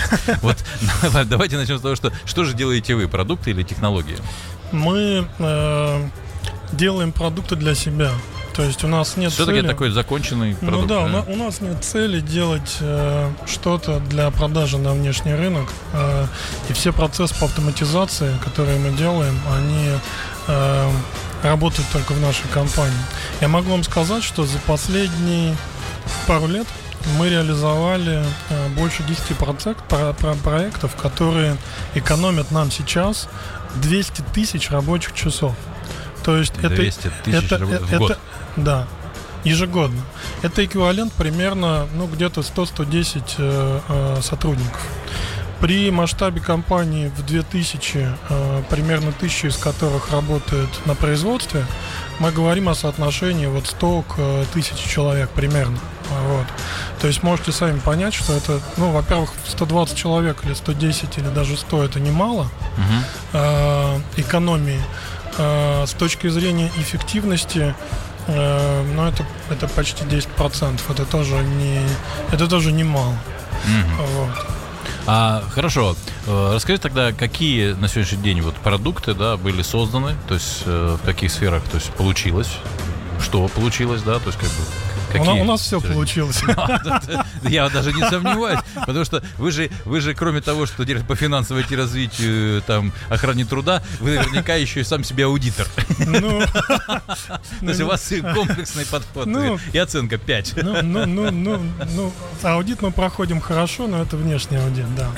Вот 0.43 0.57
давайте 1.27 1.57
начнем 1.57 1.79
с 1.79 1.81
того, 1.81 1.97
что 1.97 2.13
что 2.25 2.45
же 2.45 2.55
делаете 2.55 2.95
вы, 2.95 3.09
продукты 3.09 3.51
или 3.51 3.63
технологии? 3.63 4.17
Мы 4.73 5.27
э, 5.39 6.09
делаем 6.73 7.13
продукты 7.13 7.57
для 7.57 7.75
себя. 7.75 8.13
То 8.59 8.65
есть 8.65 8.83
у 8.83 8.89
нас 8.89 9.17
нет 9.17 9.31
Все-таки 9.31 9.59
цели... 9.59 9.69
такой 9.69 9.91
законченный 9.91 10.57
ну 10.61 10.69
продукт. 10.69 10.91
Ну 10.91 11.09
да, 11.09 11.23
да? 11.23 11.33
У, 11.33 11.37
нас 11.37 11.61
нет 11.61 11.85
цели 11.85 12.19
делать 12.19 12.79
э, 12.81 13.31
что-то 13.47 14.01
для 14.01 14.29
продажи 14.33 14.79
на 14.79 14.95
внешний 14.95 15.33
рынок. 15.33 15.69
Э, 15.93 16.27
и 16.69 16.73
все 16.73 16.93
процессы 16.93 17.39
по 17.39 17.45
автоматизации, 17.45 18.35
которые 18.43 18.81
мы 18.81 18.91
делаем, 18.97 19.39
они 19.57 19.91
э, 20.49 20.91
работают 21.45 21.89
только 21.93 22.15
в 22.15 22.21
нашей 22.21 22.49
компании. 22.49 22.99
Я 23.41 23.47
могу 23.47 23.71
вам 23.71 23.85
сказать, 23.85 24.25
что 24.25 24.45
за 24.45 24.59
последние 24.67 25.57
пару 26.27 26.49
лет 26.49 26.67
мы 27.17 27.29
реализовали 27.29 28.25
э, 28.51 28.69
больше 28.71 29.05
10% 29.05 29.77
про, 29.89 30.15
про 30.15 30.35
проектов, 30.35 30.97
которые 30.97 31.57
экономят 31.95 32.51
нам 32.51 32.73
сейчас 32.73 33.29
200 33.77 34.23
тысяч 34.35 34.69
рабочих 34.73 35.15
часов. 35.15 35.55
То 36.25 36.37
есть 36.37 36.55
200 36.55 37.07
это, 37.07 37.55
это, 37.55 37.65
в 37.65 37.73
это, 37.73 37.99
год. 37.99 38.19
Да, 38.59 38.87
ежегодно. 39.45 40.03
Это 40.43 40.65
эквивалент 40.65 41.13
примерно, 41.13 41.87
ну, 41.95 42.07
где-то 42.07 42.41
100-110 42.41 43.35
э, 43.39 43.81
э, 43.89 44.19
сотрудников. 44.23 44.87
При 45.61 45.91
масштабе 45.91 46.41
компании 46.41 47.11
в 47.17 47.27
2000, 47.27 48.09
э, 48.29 48.63
примерно 48.71 49.09
1000 49.09 49.49
из 49.49 49.57
которых 49.57 50.13
работают 50.13 50.71
на 50.87 50.95
производстве, 50.95 51.65
мы 52.21 52.31
говорим 52.31 52.69
о 52.69 52.75
соотношении 52.75 53.47
вот 53.47 53.67
100 53.67 54.03
к 54.03 54.19
1000 54.53 54.89
человек 54.89 55.31
примерно. 55.31 55.79
Вот. 56.29 56.47
То 57.01 57.07
есть 57.07 57.23
можете 57.23 57.53
сами 57.53 57.79
понять, 57.81 58.15
что 58.15 58.33
это, 58.33 58.61
ну, 58.77 58.91
во-первых, 58.93 59.31
120 59.47 59.97
человек 59.97 60.45
или 60.45 60.55
110 60.55 61.19
или 61.19 61.29
даже 61.29 61.57
100 61.57 61.85
это 61.85 62.01
немало 62.01 62.43
угу. 62.43 63.05
э, 63.35 64.01
экономии. 64.17 64.81
Э, 65.39 65.85
с 65.87 65.93
точки 65.93 66.29
зрения 66.29 66.71
эффективности 66.79 67.75
Но 68.29 69.09
это, 69.09 69.25
это 69.51 69.69
почти 69.69 70.05
10%. 70.05 70.81
Это 70.89 71.05
тоже 71.07 71.35
не, 71.37 71.81
это 72.31 72.47
тоже 72.47 72.73
немало. 72.73 73.15
Mm-hmm. 73.65 74.07
Вот. 74.15 74.47
А, 75.07 75.43
хорошо. 75.51 75.97
Э, 76.27 76.53
расскажи 76.55 76.79
тогда, 76.79 77.13
какие 77.13 77.73
на 77.73 77.89
сегодняшний 77.89 78.23
день 78.23 78.43
вот 78.43 78.55
продукты 78.57 79.15
да, 79.15 79.39
были 79.39 79.63
созданы, 79.63 80.15
то 80.29 80.35
есть 80.35 80.65
э, 80.67 80.99
в 81.03 81.07
каких 81.07 81.31
сферах 81.33 81.63
то 81.65 81.77
есть, 81.77 81.91
получилось, 81.93 82.59
что 83.19 83.49
получилось, 83.49 84.03
да, 84.03 84.19
то 84.19 84.27
есть 84.27 84.39
как 84.39 84.51
бы 84.51 84.63
Какие? 85.13 85.41
У, 85.41 85.45
нас 85.45 85.61
все 85.61 85.81
получилось. 85.81 86.43
Я 87.43 87.69
даже 87.69 87.93
не 87.93 88.09
сомневаюсь, 88.09 88.61
потому 88.75 89.05
что 89.05 89.23
вы 89.39 89.51
же, 89.51 89.71
вы 89.85 90.01
же 90.01 90.15
кроме 90.15 90.41
того, 90.41 90.67
что 90.67 90.85
по 91.07 91.15
финансовой 91.15 91.65
развитию, 91.71 92.63
там, 92.63 92.93
охране 93.09 93.45
труда, 93.45 93.83
вы 94.01 94.17
наверняка 94.17 94.55
еще 94.55 94.81
и 94.81 94.85
сам 94.85 95.05
себе 95.05 95.25
аудитор. 95.27 95.67
Ну, 95.99 96.41
То 97.61 97.67
есть 97.67 97.81
у 97.81 97.87
вас 97.87 98.13
комплексный 98.35 98.87
подход 98.87 99.27
ну, 99.27 99.59
и 99.73 99.79
оценка 99.79 100.19
5. 100.19 100.55
Ну, 100.63 100.83
ну, 100.83 101.07
ну, 101.07 101.31
ну, 101.31 101.63
ну, 101.95 102.13
аудит 102.43 102.83
мы 102.83 102.91
проходим 102.91 103.41
хорошо, 103.41 103.87
но 103.87 104.03
это 104.03 104.17
внешний 104.17 104.57
аудит, 104.57 104.87
да. 104.95 105.11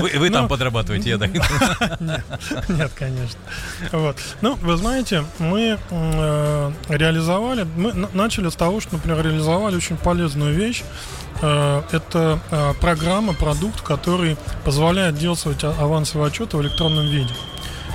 Вы 0.00 0.30
там 0.30 0.48
подрабатываете, 0.48 1.10
я 1.10 1.18
так 1.18 1.32
Нет, 2.68 2.92
конечно. 2.94 3.40
Вот. 3.92 4.16
Ну, 4.40 4.54
вы 4.56 4.76
знаете, 4.76 5.24
мы 5.38 5.78
э, 5.90 6.72
реализовали, 6.88 7.66
мы 7.76 7.92
начали 8.12 8.48
с 8.48 8.54
того, 8.54 8.80
что, 8.80 8.96
например, 8.96 9.17
реализовали 9.22 9.76
очень 9.76 9.96
полезную 9.96 10.54
вещь. 10.54 10.82
Э, 11.40 11.82
это 11.92 12.40
э, 12.50 12.74
программа, 12.80 13.34
продукт, 13.34 13.80
который 13.82 14.36
позволяет 14.64 15.16
делать 15.16 15.40
авансовый 15.62 16.28
отчет 16.28 16.54
в 16.54 16.60
электронном 16.60 17.06
виде. 17.06 17.32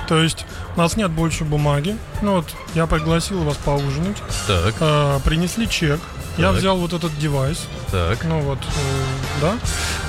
То 0.08 0.20
есть 0.20 0.44
у 0.76 0.80
нас 0.80 0.96
нет 0.96 1.10
больше 1.10 1.44
бумаги. 1.44 1.96
Ну 2.22 2.36
вот, 2.36 2.46
я 2.74 2.86
пригласил 2.86 3.42
вас 3.42 3.56
поужинать. 3.56 4.16
Так. 4.46 4.74
Э, 4.80 5.20
принесли 5.24 5.68
чек. 5.68 6.00
Так. 6.36 6.38
Я 6.38 6.52
взял 6.52 6.76
вот 6.76 6.92
этот 6.92 7.16
девайс. 7.18 7.66
Так. 7.90 8.24
Ну 8.24 8.40
вот, 8.40 8.58
э, 8.58 9.40
да. 9.40 9.54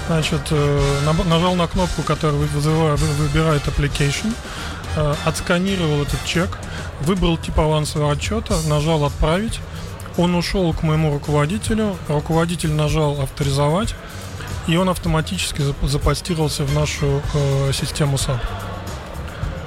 Значит, 0.07 0.41
э, 0.49 0.99
нажал 1.25 1.55
на 1.55 1.67
кнопку, 1.67 2.01
которая 2.01 2.37
вызывает, 2.37 2.99
выбирает 2.99 3.63
application. 3.67 4.33
Э, 4.95 5.13
отсканировал 5.25 6.01
этот 6.01 6.23
чек. 6.25 6.57
Выбрал 7.01 7.37
тип 7.37 7.59
авансового 7.59 8.13
отчета. 8.13 8.55
Нажал 8.67 9.05
отправить. 9.05 9.59
Он 10.17 10.35
ушел 10.35 10.73
к 10.73 10.83
моему 10.83 11.13
руководителю, 11.13 11.97
руководитель 12.07 12.71
нажал 12.71 13.19
авторизовать, 13.21 13.95
и 14.67 14.77
он 14.77 14.89
автоматически 14.89 15.61
запостировался 15.83 16.63
в 16.63 16.73
нашу 16.73 17.21
э, 17.33 17.71
систему 17.73 18.15
SAP. 18.15 18.39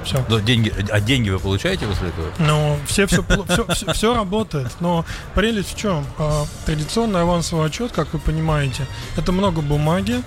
Все. 0.03 0.23
Но 0.29 0.39
деньги, 0.39 0.73
а 0.91 0.99
деньги 0.99 1.29
вы 1.29 1.39
получаете 1.39 1.85
после 1.85 2.09
этого? 2.09 2.27
Ну, 2.39 2.77
все, 2.87 3.05
все, 3.05 3.23
все, 3.23 3.65
все, 3.73 3.93
все 3.93 4.15
работает. 4.15 4.71
Но 4.79 5.05
прелесть 5.35 5.73
в 5.73 5.77
чем? 5.77 6.05
А, 6.17 6.45
традиционный 6.65 7.21
авансовый 7.21 7.65
отчет, 7.65 7.91
как 7.91 8.13
вы 8.13 8.19
понимаете, 8.19 8.87
это 9.17 9.31
много 9.31 9.61
бумаги, 9.61 10.21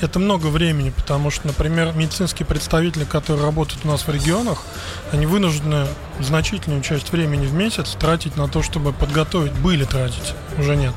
это 0.00 0.18
много 0.18 0.46
времени, 0.46 0.90
потому 0.90 1.30
что, 1.30 1.46
например, 1.48 1.92
медицинские 1.94 2.46
представители, 2.46 3.04
которые 3.04 3.44
работают 3.44 3.84
у 3.84 3.88
нас 3.88 4.06
в 4.06 4.10
регионах, 4.10 4.62
они 5.12 5.26
вынуждены 5.26 5.86
значительную 6.20 6.82
часть 6.82 7.10
времени 7.12 7.46
в 7.46 7.54
месяц 7.54 7.96
тратить 7.98 8.36
на 8.36 8.48
то, 8.48 8.62
чтобы 8.62 8.92
подготовить, 8.92 9.52
были 9.52 9.84
тратить, 9.84 10.34
уже 10.58 10.76
нет, 10.76 10.94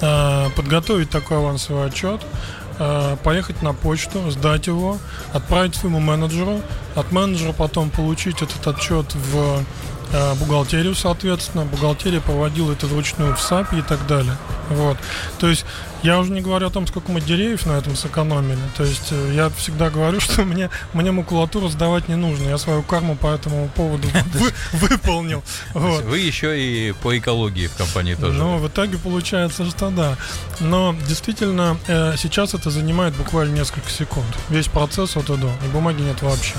а, 0.00 0.50
подготовить 0.50 1.10
такой 1.10 1.38
авансовый 1.38 1.86
отчет, 1.86 2.20
поехать 3.22 3.62
на 3.62 3.74
почту, 3.74 4.30
сдать 4.30 4.66
его, 4.66 4.98
отправить 5.32 5.74
своему 5.74 6.00
менеджеру, 6.00 6.60
от 6.94 7.12
менеджера 7.12 7.52
потом 7.52 7.90
получить 7.90 8.42
этот 8.42 8.66
отчет 8.66 9.14
в 9.14 9.64
а, 10.14 10.34
бухгалтерию, 10.34 10.94
соответственно. 10.94 11.64
Бухгалтерия 11.64 12.20
проводила 12.20 12.72
это 12.72 12.86
вручную 12.86 13.34
в 13.34 13.40
САПе 13.40 13.78
и 13.78 13.82
так 13.82 14.06
далее. 14.06 14.36
Вот. 14.68 14.98
То 15.38 15.48
есть 15.48 15.64
я 16.02 16.18
уже 16.18 16.32
не 16.32 16.40
говорю 16.40 16.66
о 16.66 16.70
том, 16.70 16.86
сколько 16.86 17.12
мы 17.12 17.20
деревьев 17.20 17.66
на 17.66 17.72
этом 17.72 17.96
сэкономили. 17.96 18.58
То 18.76 18.84
есть 18.84 19.08
э, 19.12 19.32
я 19.34 19.50
всегда 19.50 19.90
говорю, 19.90 20.20
что 20.20 20.44
мне, 20.44 20.70
мне 20.92 21.12
макулатуру 21.12 21.68
сдавать 21.68 22.08
не 22.08 22.16
нужно. 22.16 22.48
Я 22.48 22.58
свою 22.58 22.82
карму 22.82 23.16
по 23.16 23.28
этому 23.28 23.68
поводу 23.68 24.08
выполнил. 24.72 25.42
Вы 25.74 26.18
еще 26.18 26.60
и 26.60 26.92
по 26.92 27.16
экологии 27.16 27.66
в 27.66 27.76
компании 27.76 28.14
тоже. 28.14 28.38
Ну, 28.38 28.58
в 28.58 28.68
итоге 28.68 28.98
получается, 28.98 29.64
что 29.68 29.90
да. 29.90 30.16
Но 30.60 30.94
действительно, 31.06 31.78
э, 31.86 32.14
сейчас 32.16 32.54
это 32.54 32.70
занимает 32.70 33.14
буквально 33.14 33.54
несколько 33.54 33.88
секунд. 33.90 34.26
Весь 34.48 34.68
процесс 34.68 35.16
от 35.16 35.30
и 35.30 35.36
до. 35.36 35.50
И 35.64 35.68
бумаги 35.72 36.02
нет 36.02 36.20
вообще. 36.22 36.54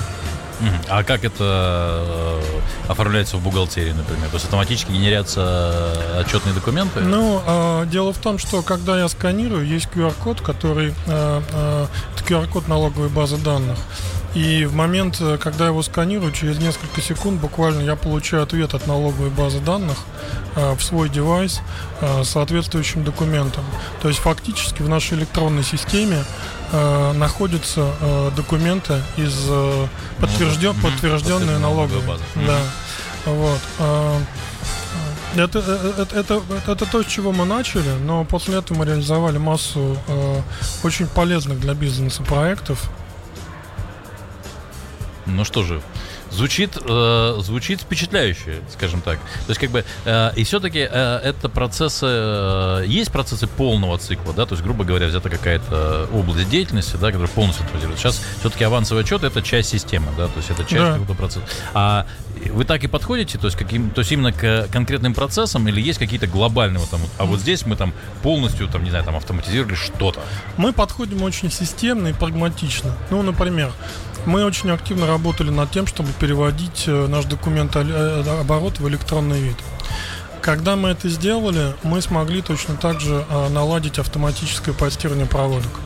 А 0.88 1.02
как 1.02 1.24
это 1.24 1.34
э, 1.40 2.42
оформляется 2.88 3.36
в 3.36 3.42
бухгалтерии, 3.42 3.92
например? 3.92 4.28
То 4.28 4.34
есть 4.34 4.44
автоматически 4.44 4.92
генерятся 4.92 5.92
отчетные 6.20 6.54
документы? 6.54 7.00
Ну, 7.00 7.84
дело 7.86 8.12
в 8.12 8.18
том, 8.18 8.38
что 8.38 8.62
когда 8.62 8.98
я 8.98 9.08
сканирую, 9.08 9.33
есть 9.42 9.88
QR-код, 9.94 10.40
который 10.40 10.94
э, 11.06 11.42
э, 11.52 11.86
QR-код 12.28 12.68
налоговой 12.68 13.08
базы 13.08 13.36
данных. 13.36 13.78
И 14.34 14.64
в 14.64 14.74
момент, 14.74 15.18
э, 15.20 15.38
когда 15.38 15.64
я 15.64 15.70
его 15.70 15.82
сканирую, 15.82 16.32
через 16.32 16.58
несколько 16.58 17.00
секунд 17.00 17.40
буквально 17.40 17.82
я 17.82 17.94
получаю 17.96 18.42
ответ 18.42 18.74
от 18.74 18.86
налоговой 18.86 19.30
базы 19.30 19.60
данных 19.60 19.98
э, 20.56 20.74
в 20.74 20.82
свой 20.82 21.08
девайс 21.08 21.60
э, 22.00 22.24
с 22.24 22.30
соответствующим 22.30 23.04
документом. 23.04 23.64
То 24.02 24.08
есть 24.08 24.20
фактически 24.20 24.82
в 24.82 24.88
нашей 24.88 25.18
электронной 25.18 25.62
системе 25.64 26.24
э, 26.72 27.12
находятся 27.12 27.92
э, 28.00 28.30
документы 28.36 29.00
из 29.16 29.34
э, 29.48 29.86
подтвержден, 30.20 30.70
Мгм. 30.72 30.80
подтвержденные 30.82 31.58
налоговые. 31.58 32.02
база. 32.06 32.22
Мгм. 32.34 32.46
Да. 32.46 32.58
Вот. 33.26 33.60
а, 33.78 34.20
Это, 35.36 35.58
э, 35.58 36.02
это, 36.02 36.16
это, 36.16 36.42
это 36.66 36.86
то, 36.86 37.02
с 37.02 37.06
чего 37.06 37.32
мы 37.32 37.44
начали, 37.44 37.90
но 38.04 38.24
после 38.24 38.58
этого 38.58 38.78
мы 38.78 38.86
реализовали 38.86 39.38
массу 39.38 39.96
э, 40.06 40.40
очень 40.84 41.06
полезных 41.06 41.60
для 41.60 41.74
бизнеса 41.74 42.22
проектов. 42.22 42.90
Ну 45.26 45.44
что 45.44 45.62
же, 45.62 45.80
звучит, 46.34 46.76
э, 46.80 47.36
звучит 47.40 47.80
впечатляюще, 47.80 48.60
скажем 48.72 49.00
так. 49.00 49.18
То 49.18 49.50
есть 49.50 49.60
как 49.60 49.70
бы 49.70 49.84
э, 50.04 50.30
и 50.36 50.44
все-таки 50.44 50.80
э, 50.90 51.20
это 51.24 51.48
процессы, 51.48 52.06
э, 52.08 52.84
есть 52.86 53.12
процессы 53.12 53.46
полного 53.46 53.98
цикла, 53.98 54.32
да, 54.34 54.46
то 54.46 54.54
есть 54.54 54.62
грубо 54.64 54.84
говоря 54.84 55.06
взята 55.06 55.30
какая-то 55.30 56.08
область 56.12 56.48
деятельности, 56.48 56.96
да, 56.96 57.08
которая 57.08 57.28
полностью 57.28 57.64
автоматизируется. 57.64 58.02
Сейчас 58.02 58.22
все-таки 58.40 58.64
авансовый 58.64 59.00
отчет 59.02 59.22
это 59.24 59.42
часть 59.42 59.70
системы, 59.70 60.08
да, 60.16 60.26
то 60.26 60.36
есть 60.36 60.50
это 60.50 60.62
часть 60.64 60.74
Да. 60.74 60.92
какого-то 60.92 61.14
процесса. 61.14 61.46
А 61.74 62.06
вы 62.50 62.64
так 62.64 62.82
и 62.84 62.88
подходите, 62.88 63.38
то 63.38 63.46
есть 63.46 63.56
каким, 63.56 63.90
то 63.90 64.00
есть 64.00 64.12
именно 64.12 64.32
к 64.32 64.68
конкретным 64.72 65.14
процессам 65.14 65.66
или 65.68 65.80
есть 65.80 65.98
какие-то 65.98 66.26
глобальные 66.26 66.80
вот 66.80 66.90
там, 66.90 67.00
вот, 67.00 67.10
а 67.18 67.24
вот 67.24 67.40
здесь 67.40 67.64
мы 67.64 67.76
там 67.76 67.94
полностью 68.22 68.66
там 68.68 68.82
не 68.84 68.90
знаю 68.90 69.04
там 69.04 69.16
автоматизировали 69.16 69.74
что-то. 69.74 70.20
Мы 70.56 70.72
подходим 70.72 71.22
очень 71.22 71.50
системно 71.50 72.08
и 72.08 72.12
прагматично. 72.12 72.94
Ну, 73.10 73.22
например, 73.22 73.72
мы 74.26 74.44
очень 74.44 74.70
активно 74.70 75.06
работали 75.06 75.50
над 75.50 75.70
тем, 75.70 75.86
чтобы 75.86 76.08
переводить 76.24 76.84
э, 76.86 77.06
наш 77.06 77.26
документ 77.26 77.76
оборот 77.76 78.78
в 78.78 78.88
электронный 78.88 79.40
вид. 79.40 79.56
Когда 80.40 80.74
мы 80.74 80.88
это 80.88 81.10
сделали, 81.10 81.74
мы 81.82 82.00
смогли 82.00 82.40
точно 82.40 82.76
так 82.76 82.98
же 82.98 83.26
э, 83.28 83.48
наладить 83.50 83.98
автоматическое 83.98 84.74
постирование 84.74 85.26
проводок. 85.26 85.80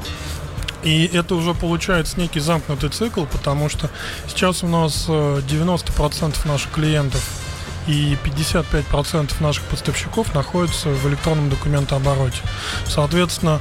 И 0.85 1.11
это 1.12 1.35
уже 1.35 1.54
получается 1.54 2.21
некий 2.21 2.38
замкнутый 2.38 2.90
цикл, 2.90 3.25
потому 3.25 3.68
что 3.68 3.90
сейчас 4.28 4.62
у 4.62 4.68
нас 4.68 5.07
э, 5.09 5.40
90% 5.40 6.47
наших 6.47 6.71
клиентов 6.71 7.48
и 7.88 8.16
55% 8.23 9.42
наших 9.42 9.64
поставщиков 9.64 10.35
находятся 10.35 10.90
в 10.90 11.09
электронном 11.09 11.49
документообороте. 11.49 12.42
Соответственно, 12.87 13.61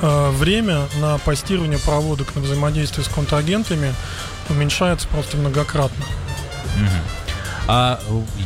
э, 0.00 0.30
время 0.30 0.86
на 0.98 1.18
постирование 1.18 1.78
проводок 1.78 2.34
на 2.34 2.40
взаимодействие 2.40 3.04
с 3.04 3.08
контрагентами 3.08 3.94
уменьшается 4.48 5.06
просто 5.08 5.36
многократно. 5.36 6.04
Мгм. 6.76 7.25
А 7.68 8.00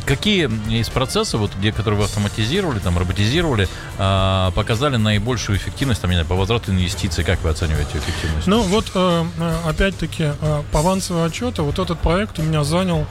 какие 0.05 0.49
из 0.69 0.89
процессов, 0.89 1.41
вот, 1.41 1.51
где, 1.55 1.71
которые 1.71 1.99
вы 1.99 2.05
автоматизировали, 2.05 2.79
там, 2.79 2.97
роботизировали, 2.97 3.67
а, 3.97 4.51
показали 4.51 4.97
наибольшую 4.97 5.57
эффективность, 5.57 6.01
там, 6.01 6.09
не 6.09 6.15
знаю, 6.15 6.27
по 6.27 6.35
возврату 6.35 6.71
инвестиций, 6.71 7.23
как 7.23 7.41
вы 7.43 7.49
оцениваете 7.49 7.99
эффективность? 7.99 8.47
Ну 8.47 8.61
вот, 8.63 8.91
э, 8.95 9.25
э, 9.39 9.55
опять-таки, 9.67 10.31
э, 10.39 10.63
по 10.71 10.79
авансовой 10.79 11.25
отчету, 11.25 11.63
вот 11.63 11.77
этот 11.77 11.99
проект 11.99 12.39
у 12.39 12.43
меня 12.43 12.63
занял 12.63 13.05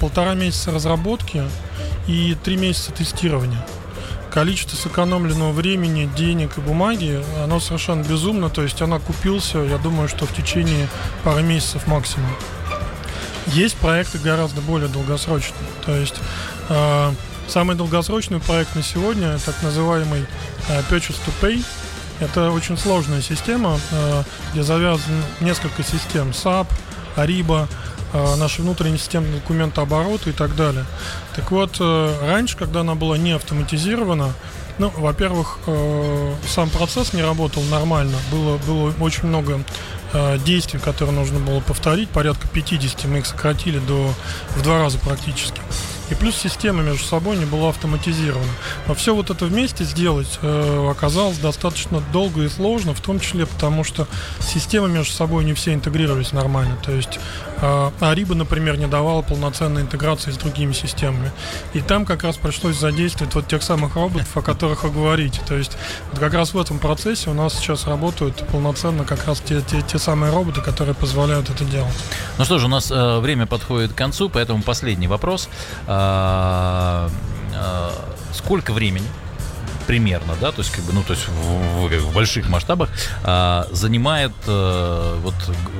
полтора 0.00 0.34
месяца 0.34 0.72
разработки 0.72 1.44
и 2.08 2.36
три 2.42 2.56
месяца 2.56 2.90
тестирования. 2.90 3.64
Количество 4.32 4.76
сэкономленного 4.76 5.52
времени, 5.52 6.10
денег 6.16 6.58
и 6.58 6.60
бумаги, 6.60 7.22
оно 7.44 7.60
совершенно 7.60 8.02
безумно, 8.02 8.50
то 8.50 8.62
есть 8.62 8.82
она 8.82 8.98
купился, 8.98 9.58
я 9.58 9.78
думаю, 9.78 10.08
что 10.08 10.26
в 10.26 10.34
течение 10.34 10.88
пары 11.22 11.42
месяцев 11.42 11.86
максимум. 11.86 12.28
Есть 13.48 13.76
проекты 13.76 14.18
гораздо 14.18 14.60
более 14.60 14.88
долгосрочные, 14.88 15.68
то 15.84 15.96
есть 15.96 16.16
э, 16.68 17.12
самый 17.46 17.76
долгосрочный 17.76 18.40
проект 18.40 18.74
на 18.74 18.82
сегодня, 18.82 19.38
так 19.38 19.62
называемый 19.62 20.26
э, 20.68 20.80
Purchase 20.90 21.16
to 21.24 21.32
Pay, 21.40 21.64
это 22.18 22.50
очень 22.50 22.76
сложная 22.76 23.22
система, 23.22 23.78
э, 23.92 24.22
где 24.52 24.64
завязано 24.64 25.22
несколько 25.40 25.84
систем 25.84 26.30
SAP, 26.30 26.66
Ariba, 27.16 27.68
наши 28.38 28.62
внутренние 28.62 28.98
системы 28.98 29.26
документооборота 29.28 30.30
и 30.30 30.32
так 30.32 30.54
далее. 30.54 30.84
Так 31.34 31.50
вот, 31.50 31.80
раньше, 31.80 32.56
когда 32.56 32.80
она 32.80 32.94
была 32.94 33.18
не 33.18 33.32
автоматизирована, 33.32 34.32
ну, 34.78 34.92
во-первых, 34.96 35.58
сам 36.48 36.70
процесс 36.70 37.12
не 37.12 37.22
работал 37.22 37.62
нормально, 37.64 38.16
было, 38.30 38.58
было 38.58 38.94
очень 39.00 39.26
много 39.26 39.60
действий, 40.44 40.80
которые 40.80 41.14
нужно 41.14 41.38
было 41.38 41.60
повторить, 41.60 42.08
порядка 42.10 42.48
50, 42.48 43.04
мы 43.06 43.18
их 43.18 43.26
сократили 43.26 43.78
до, 43.78 44.12
в 44.56 44.62
два 44.62 44.78
раза 44.78 44.98
практически. 44.98 45.60
И 46.10 46.14
плюс 46.14 46.36
система 46.36 46.82
между 46.82 47.04
собой 47.04 47.36
не 47.36 47.44
была 47.44 47.70
автоматизирована. 47.70 48.50
Но 48.86 48.94
все 48.94 49.14
вот 49.14 49.30
это 49.30 49.46
вместе 49.46 49.84
сделать 49.84 50.38
э, 50.42 50.88
оказалось 50.90 51.38
достаточно 51.38 52.00
долго 52.12 52.42
и 52.42 52.48
сложно, 52.48 52.94
в 52.94 53.00
том 53.00 53.18
числе 53.18 53.46
потому, 53.46 53.82
что 53.82 54.06
системы 54.40 54.88
между 54.88 55.12
собой 55.12 55.44
не 55.44 55.54
все 55.54 55.74
интегрировались 55.74 56.32
нормально. 56.32 56.76
То 56.84 56.92
есть 56.92 57.18
э, 57.60 57.90
Ариба, 58.00 58.34
например, 58.34 58.78
не 58.78 58.86
давала 58.86 59.22
полноценной 59.22 59.82
интеграции 59.82 60.30
с 60.30 60.36
другими 60.36 60.72
системами. 60.72 61.32
И 61.72 61.80
там 61.80 62.06
как 62.06 62.22
раз 62.22 62.36
пришлось 62.36 62.78
задействовать 62.78 63.34
вот 63.34 63.48
тех 63.48 63.62
самых 63.62 63.96
роботов, 63.96 64.28
о 64.36 64.42
которых 64.42 64.84
вы 64.84 64.90
говорите. 64.90 65.40
То 65.46 65.56
есть 65.56 65.76
вот 66.10 66.20
как 66.20 66.34
раз 66.34 66.54
в 66.54 66.58
этом 66.58 66.78
процессе 66.78 67.30
у 67.30 67.34
нас 67.34 67.54
сейчас 67.54 67.86
работают 67.86 68.46
полноценно 68.52 69.04
как 69.04 69.26
раз 69.26 69.40
те, 69.40 69.60
те, 69.60 69.82
те 69.82 69.98
самые 69.98 70.32
роботы, 70.32 70.60
которые 70.60 70.94
позволяют 70.94 71.50
это 71.50 71.64
делать. 71.64 71.94
Ну 72.38 72.44
что 72.44 72.58
же, 72.58 72.66
у 72.66 72.68
нас 72.68 72.92
э, 72.92 73.18
время 73.18 73.46
подходит 73.46 73.92
к 73.92 73.96
концу, 73.96 74.28
поэтому 74.28 74.62
последний 74.62 75.08
вопрос. 75.08 75.48
А, 75.86 75.95
сколько 78.32 78.72
времени 78.72 79.06
примерно, 79.86 80.34
да, 80.40 80.50
то 80.50 80.62
есть 80.62 80.72
как 80.74 80.84
бы, 80.84 80.92
ну, 80.92 81.02
то 81.04 81.12
есть 81.12 81.28
в, 81.28 81.32
в- 81.86 81.98
в 82.10 82.12
больших 82.12 82.48
масштабах 82.48 82.90
а, 83.22 83.68
занимает 83.70 84.32
э, 84.48 85.18
вот 85.22 85.34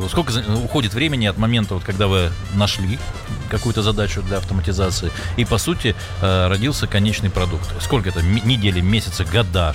сколько 0.08 0.30
за- 0.32 0.44
уходит 0.64 0.94
времени 0.94 1.26
от 1.26 1.38
момента, 1.38 1.74
вот 1.74 1.82
когда 1.82 2.06
вы 2.06 2.30
нашли 2.54 3.00
какую-то 3.46 3.82
задачу 3.82 4.22
для 4.22 4.38
автоматизации 4.38 5.10
и 5.36 5.44
по 5.44 5.58
сути 5.58 5.94
э, 6.20 6.48
родился 6.48 6.86
конечный 6.86 7.30
продукт. 7.30 7.64
Сколько 7.80 8.08
это 8.10 8.22
недели, 8.22 8.80
месяцы, 8.80 9.24
года? 9.24 9.74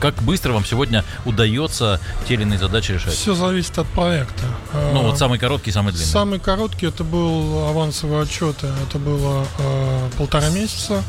Как, 0.00 0.14
быстро 0.22 0.52
вам 0.52 0.64
сегодня 0.64 1.04
удается 1.24 2.00
те 2.26 2.34
или 2.34 2.42
иные 2.42 2.58
задачи 2.58 2.92
решать? 2.92 3.12
Все 3.12 3.34
зависит 3.34 3.78
от 3.78 3.86
проекта. 3.88 4.44
Ну 4.92 5.02
Э, 5.02 5.06
вот 5.06 5.18
самый 5.18 5.38
короткий, 5.38 5.70
самый 5.70 5.92
длинный. 5.92 6.10
Самый 6.10 6.38
короткий 6.38 6.86
это 6.86 7.04
был 7.04 7.68
авансовый 7.68 8.22
отчет, 8.22 8.56
это 8.88 8.98
было 8.98 9.44
э, 9.58 10.10
полтора 10.16 10.48
месяца. 10.50 11.02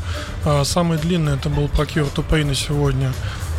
Самый 0.64 0.98
длинный 0.98 1.34
это 1.34 1.48
был 1.48 1.66
Procure 1.66 2.12
to 2.14 2.24
Pay 2.28 2.44
на 2.44 2.54
сегодня. 2.54 3.12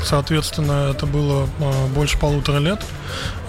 Соответственно, 0.03 0.91
это 0.91 1.05
было 1.05 1.47
э, 1.59 1.88
больше 1.88 2.17
полутора 2.17 2.59
лет. 2.59 2.83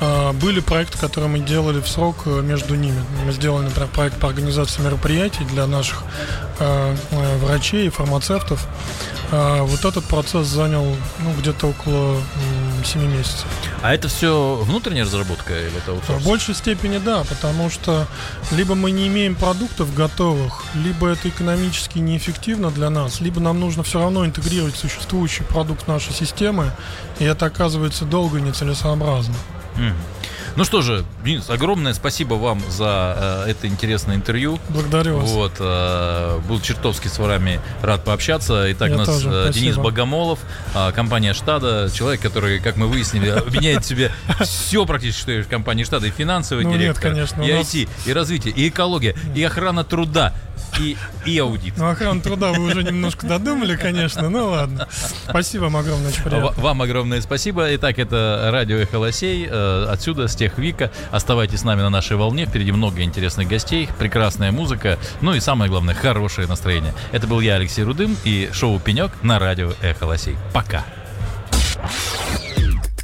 А, 0.01 0.33
были 0.33 0.61
проекты, 0.61 0.99
которые 0.99 1.31
мы 1.31 1.39
делали 1.39 1.81
в 1.81 1.89
срок 1.89 2.23
э, 2.27 2.41
между 2.43 2.75
ними. 2.75 3.03
Мы 3.25 3.33
сделали, 3.33 3.65
например, 3.65 3.89
проект 3.89 4.19
по 4.19 4.29
организации 4.29 4.83
мероприятий 4.83 5.45
для 5.45 5.67
наших 5.67 6.03
э, 6.59 6.97
врачей 7.43 7.87
и 7.87 7.91
фармацевтов. 7.91 8.67
А, 9.33 9.63
вот 9.63 9.85
этот 9.85 10.05
процесс 10.05 10.47
занял 10.49 10.85
ну, 11.21 11.33
где-то 11.39 11.69
около 11.69 12.21
7 12.87 13.03
месяцев. 13.17 13.47
А 13.83 13.95
это 13.95 14.09
все 14.09 14.57
внутренняя 14.65 15.05
разработка 15.05 15.53
или 15.59 15.77
это 15.77 15.93
В 15.93 15.95
аутсорс? 15.97 16.25
большей 16.25 16.55
степени 16.55 16.99
да, 16.99 17.25
потому 17.25 17.71
что 17.71 18.07
либо 18.53 18.75
мы 18.75 18.91
не 18.91 19.09
имеем 19.09 19.35
продуктов 19.35 19.95
готовых, 19.95 20.63
либо 20.75 21.09
это 21.09 21.29
экономически 21.29 21.99
неэффективно 21.99 22.71
для 22.71 22.91
нас, 22.91 23.21
либо 23.21 23.41
нам 23.41 23.61
нужно 23.61 23.83
все 23.83 24.01
равно 24.01 24.25
интегрировать 24.25 24.77
существующий 24.77 25.43
продукт 25.45 25.85
в 25.85 25.89
нашей 25.89 26.13
системы, 26.13 26.71
и 27.19 27.25
это 27.25 27.47
оказывается 27.47 28.05
долго 28.05 28.39
и 28.39 28.43
нецелесообразно. 28.43 29.35
Мгм. 29.77 29.95
Ну 30.57 30.65
что 30.65 30.83
же, 30.83 31.05
Денис, 31.25 31.49
огромное 31.49 31.95
спасибо 31.95 32.35
вам 32.35 32.61
за 32.69 33.45
э, 33.47 33.51
это 33.51 33.67
интересное 33.69 34.17
интервью. 34.17 34.59
Благодарю 34.69 35.19
вас. 35.19 35.31
Вот, 35.31 35.53
э, 35.61 36.41
был 36.49 36.61
чертовски 36.61 37.09
с 37.09 37.19
вами 37.19 37.61
рад 37.83 38.05
пообщаться. 38.05 38.71
Итак, 38.73 38.89
Я 38.91 38.95
у 38.97 38.99
нас 38.99 39.07
тоже, 39.09 39.31
э. 39.49 39.53
Денис 39.53 39.77
Богомолов, 39.77 40.41
э, 40.75 40.93
компания 40.93 41.35
Штада, 41.35 41.89
человек, 41.95 42.21
который, 42.21 42.59
как 42.59 42.77
мы 42.77 42.89
выяснили, 42.89 43.29
объединяет 43.29 43.85
в 43.85 43.87
себе 43.89 44.11
все 44.41 44.85
практически, 44.87 45.21
что 45.23 45.33
есть 45.33 45.47
в 45.47 45.51
компании 45.51 45.85
Штада, 45.85 46.07
и 46.09 46.11
финансовый 46.11 46.65
Ну, 46.65 46.71
нет, 46.71 46.81
директор, 46.81 47.11
конечно, 47.11 47.43
у 47.43 47.47
и 47.47 47.53
нас- 47.53 47.67
IT, 47.75 47.89
и 48.07 48.13
развитие, 48.13 48.53
и 48.53 48.69
экология, 48.69 49.15
и 49.35 49.43
охрана 49.45 49.85
труда, 49.85 50.35
и, 50.79 50.97
и 51.27 51.39
аудит. 51.39 51.75
Ну, 51.77 51.89
охрану 51.91 52.21
труда 52.21 52.53
вы 52.53 52.65
уже 52.67 52.83
немножко 52.83 53.27
додумали, 53.27 53.77
конечно, 53.77 54.29
ну 54.29 54.51
ладно. 54.51 54.89
Спасибо 55.29 55.65
вам 55.65 55.77
огромное, 55.77 56.09
очень 56.11 56.23
приятно. 56.23 56.53
Вам 56.63 56.83
огромное 56.83 57.21
спасибо. 57.21 57.75
Итак, 57.75 57.99
это 57.99 58.49
радио 58.53 58.77
Эхо 58.77 58.99
Лосей. 58.99 59.49
Э, 59.51 59.87
Отсюда, 59.91 60.29
с 60.29 60.37
Техвика. 60.41 60.91
Оставайтесь 61.11 61.61
с 61.61 61.65
нами 61.65 61.83
на 61.83 61.91
нашей 61.91 62.17
волне. 62.17 62.47
Впереди 62.47 62.73
много 62.73 63.03
интересных 63.03 63.47
гостей, 63.47 63.91
прекрасная 63.99 64.53
музыка, 64.53 64.99
ну 65.21 65.35
и 65.35 65.41
самое 65.41 65.71
главное, 65.71 65.95
хорошее 65.95 66.49
настроение. 66.49 66.95
Это 67.13 67.27
был 67.27 67.41
я, 67.41 67.57
Алексей 67.57 67.85
Рудым, 67.85 68.17
и 68.25 68.49
шоу 68.51 68.81
«Пенек» 68.81 69.13
на 69.23 69.39
радио 69.39 69.75
«Эхо 69.83 70.05
Лосей». 70.05 70.37
Пока. 70.55 70.83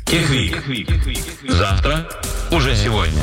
Техвик. 0.06 0.56
Завтра 1.46 2.08
уже 2.50 2.74
сегодня. 2.74 3.20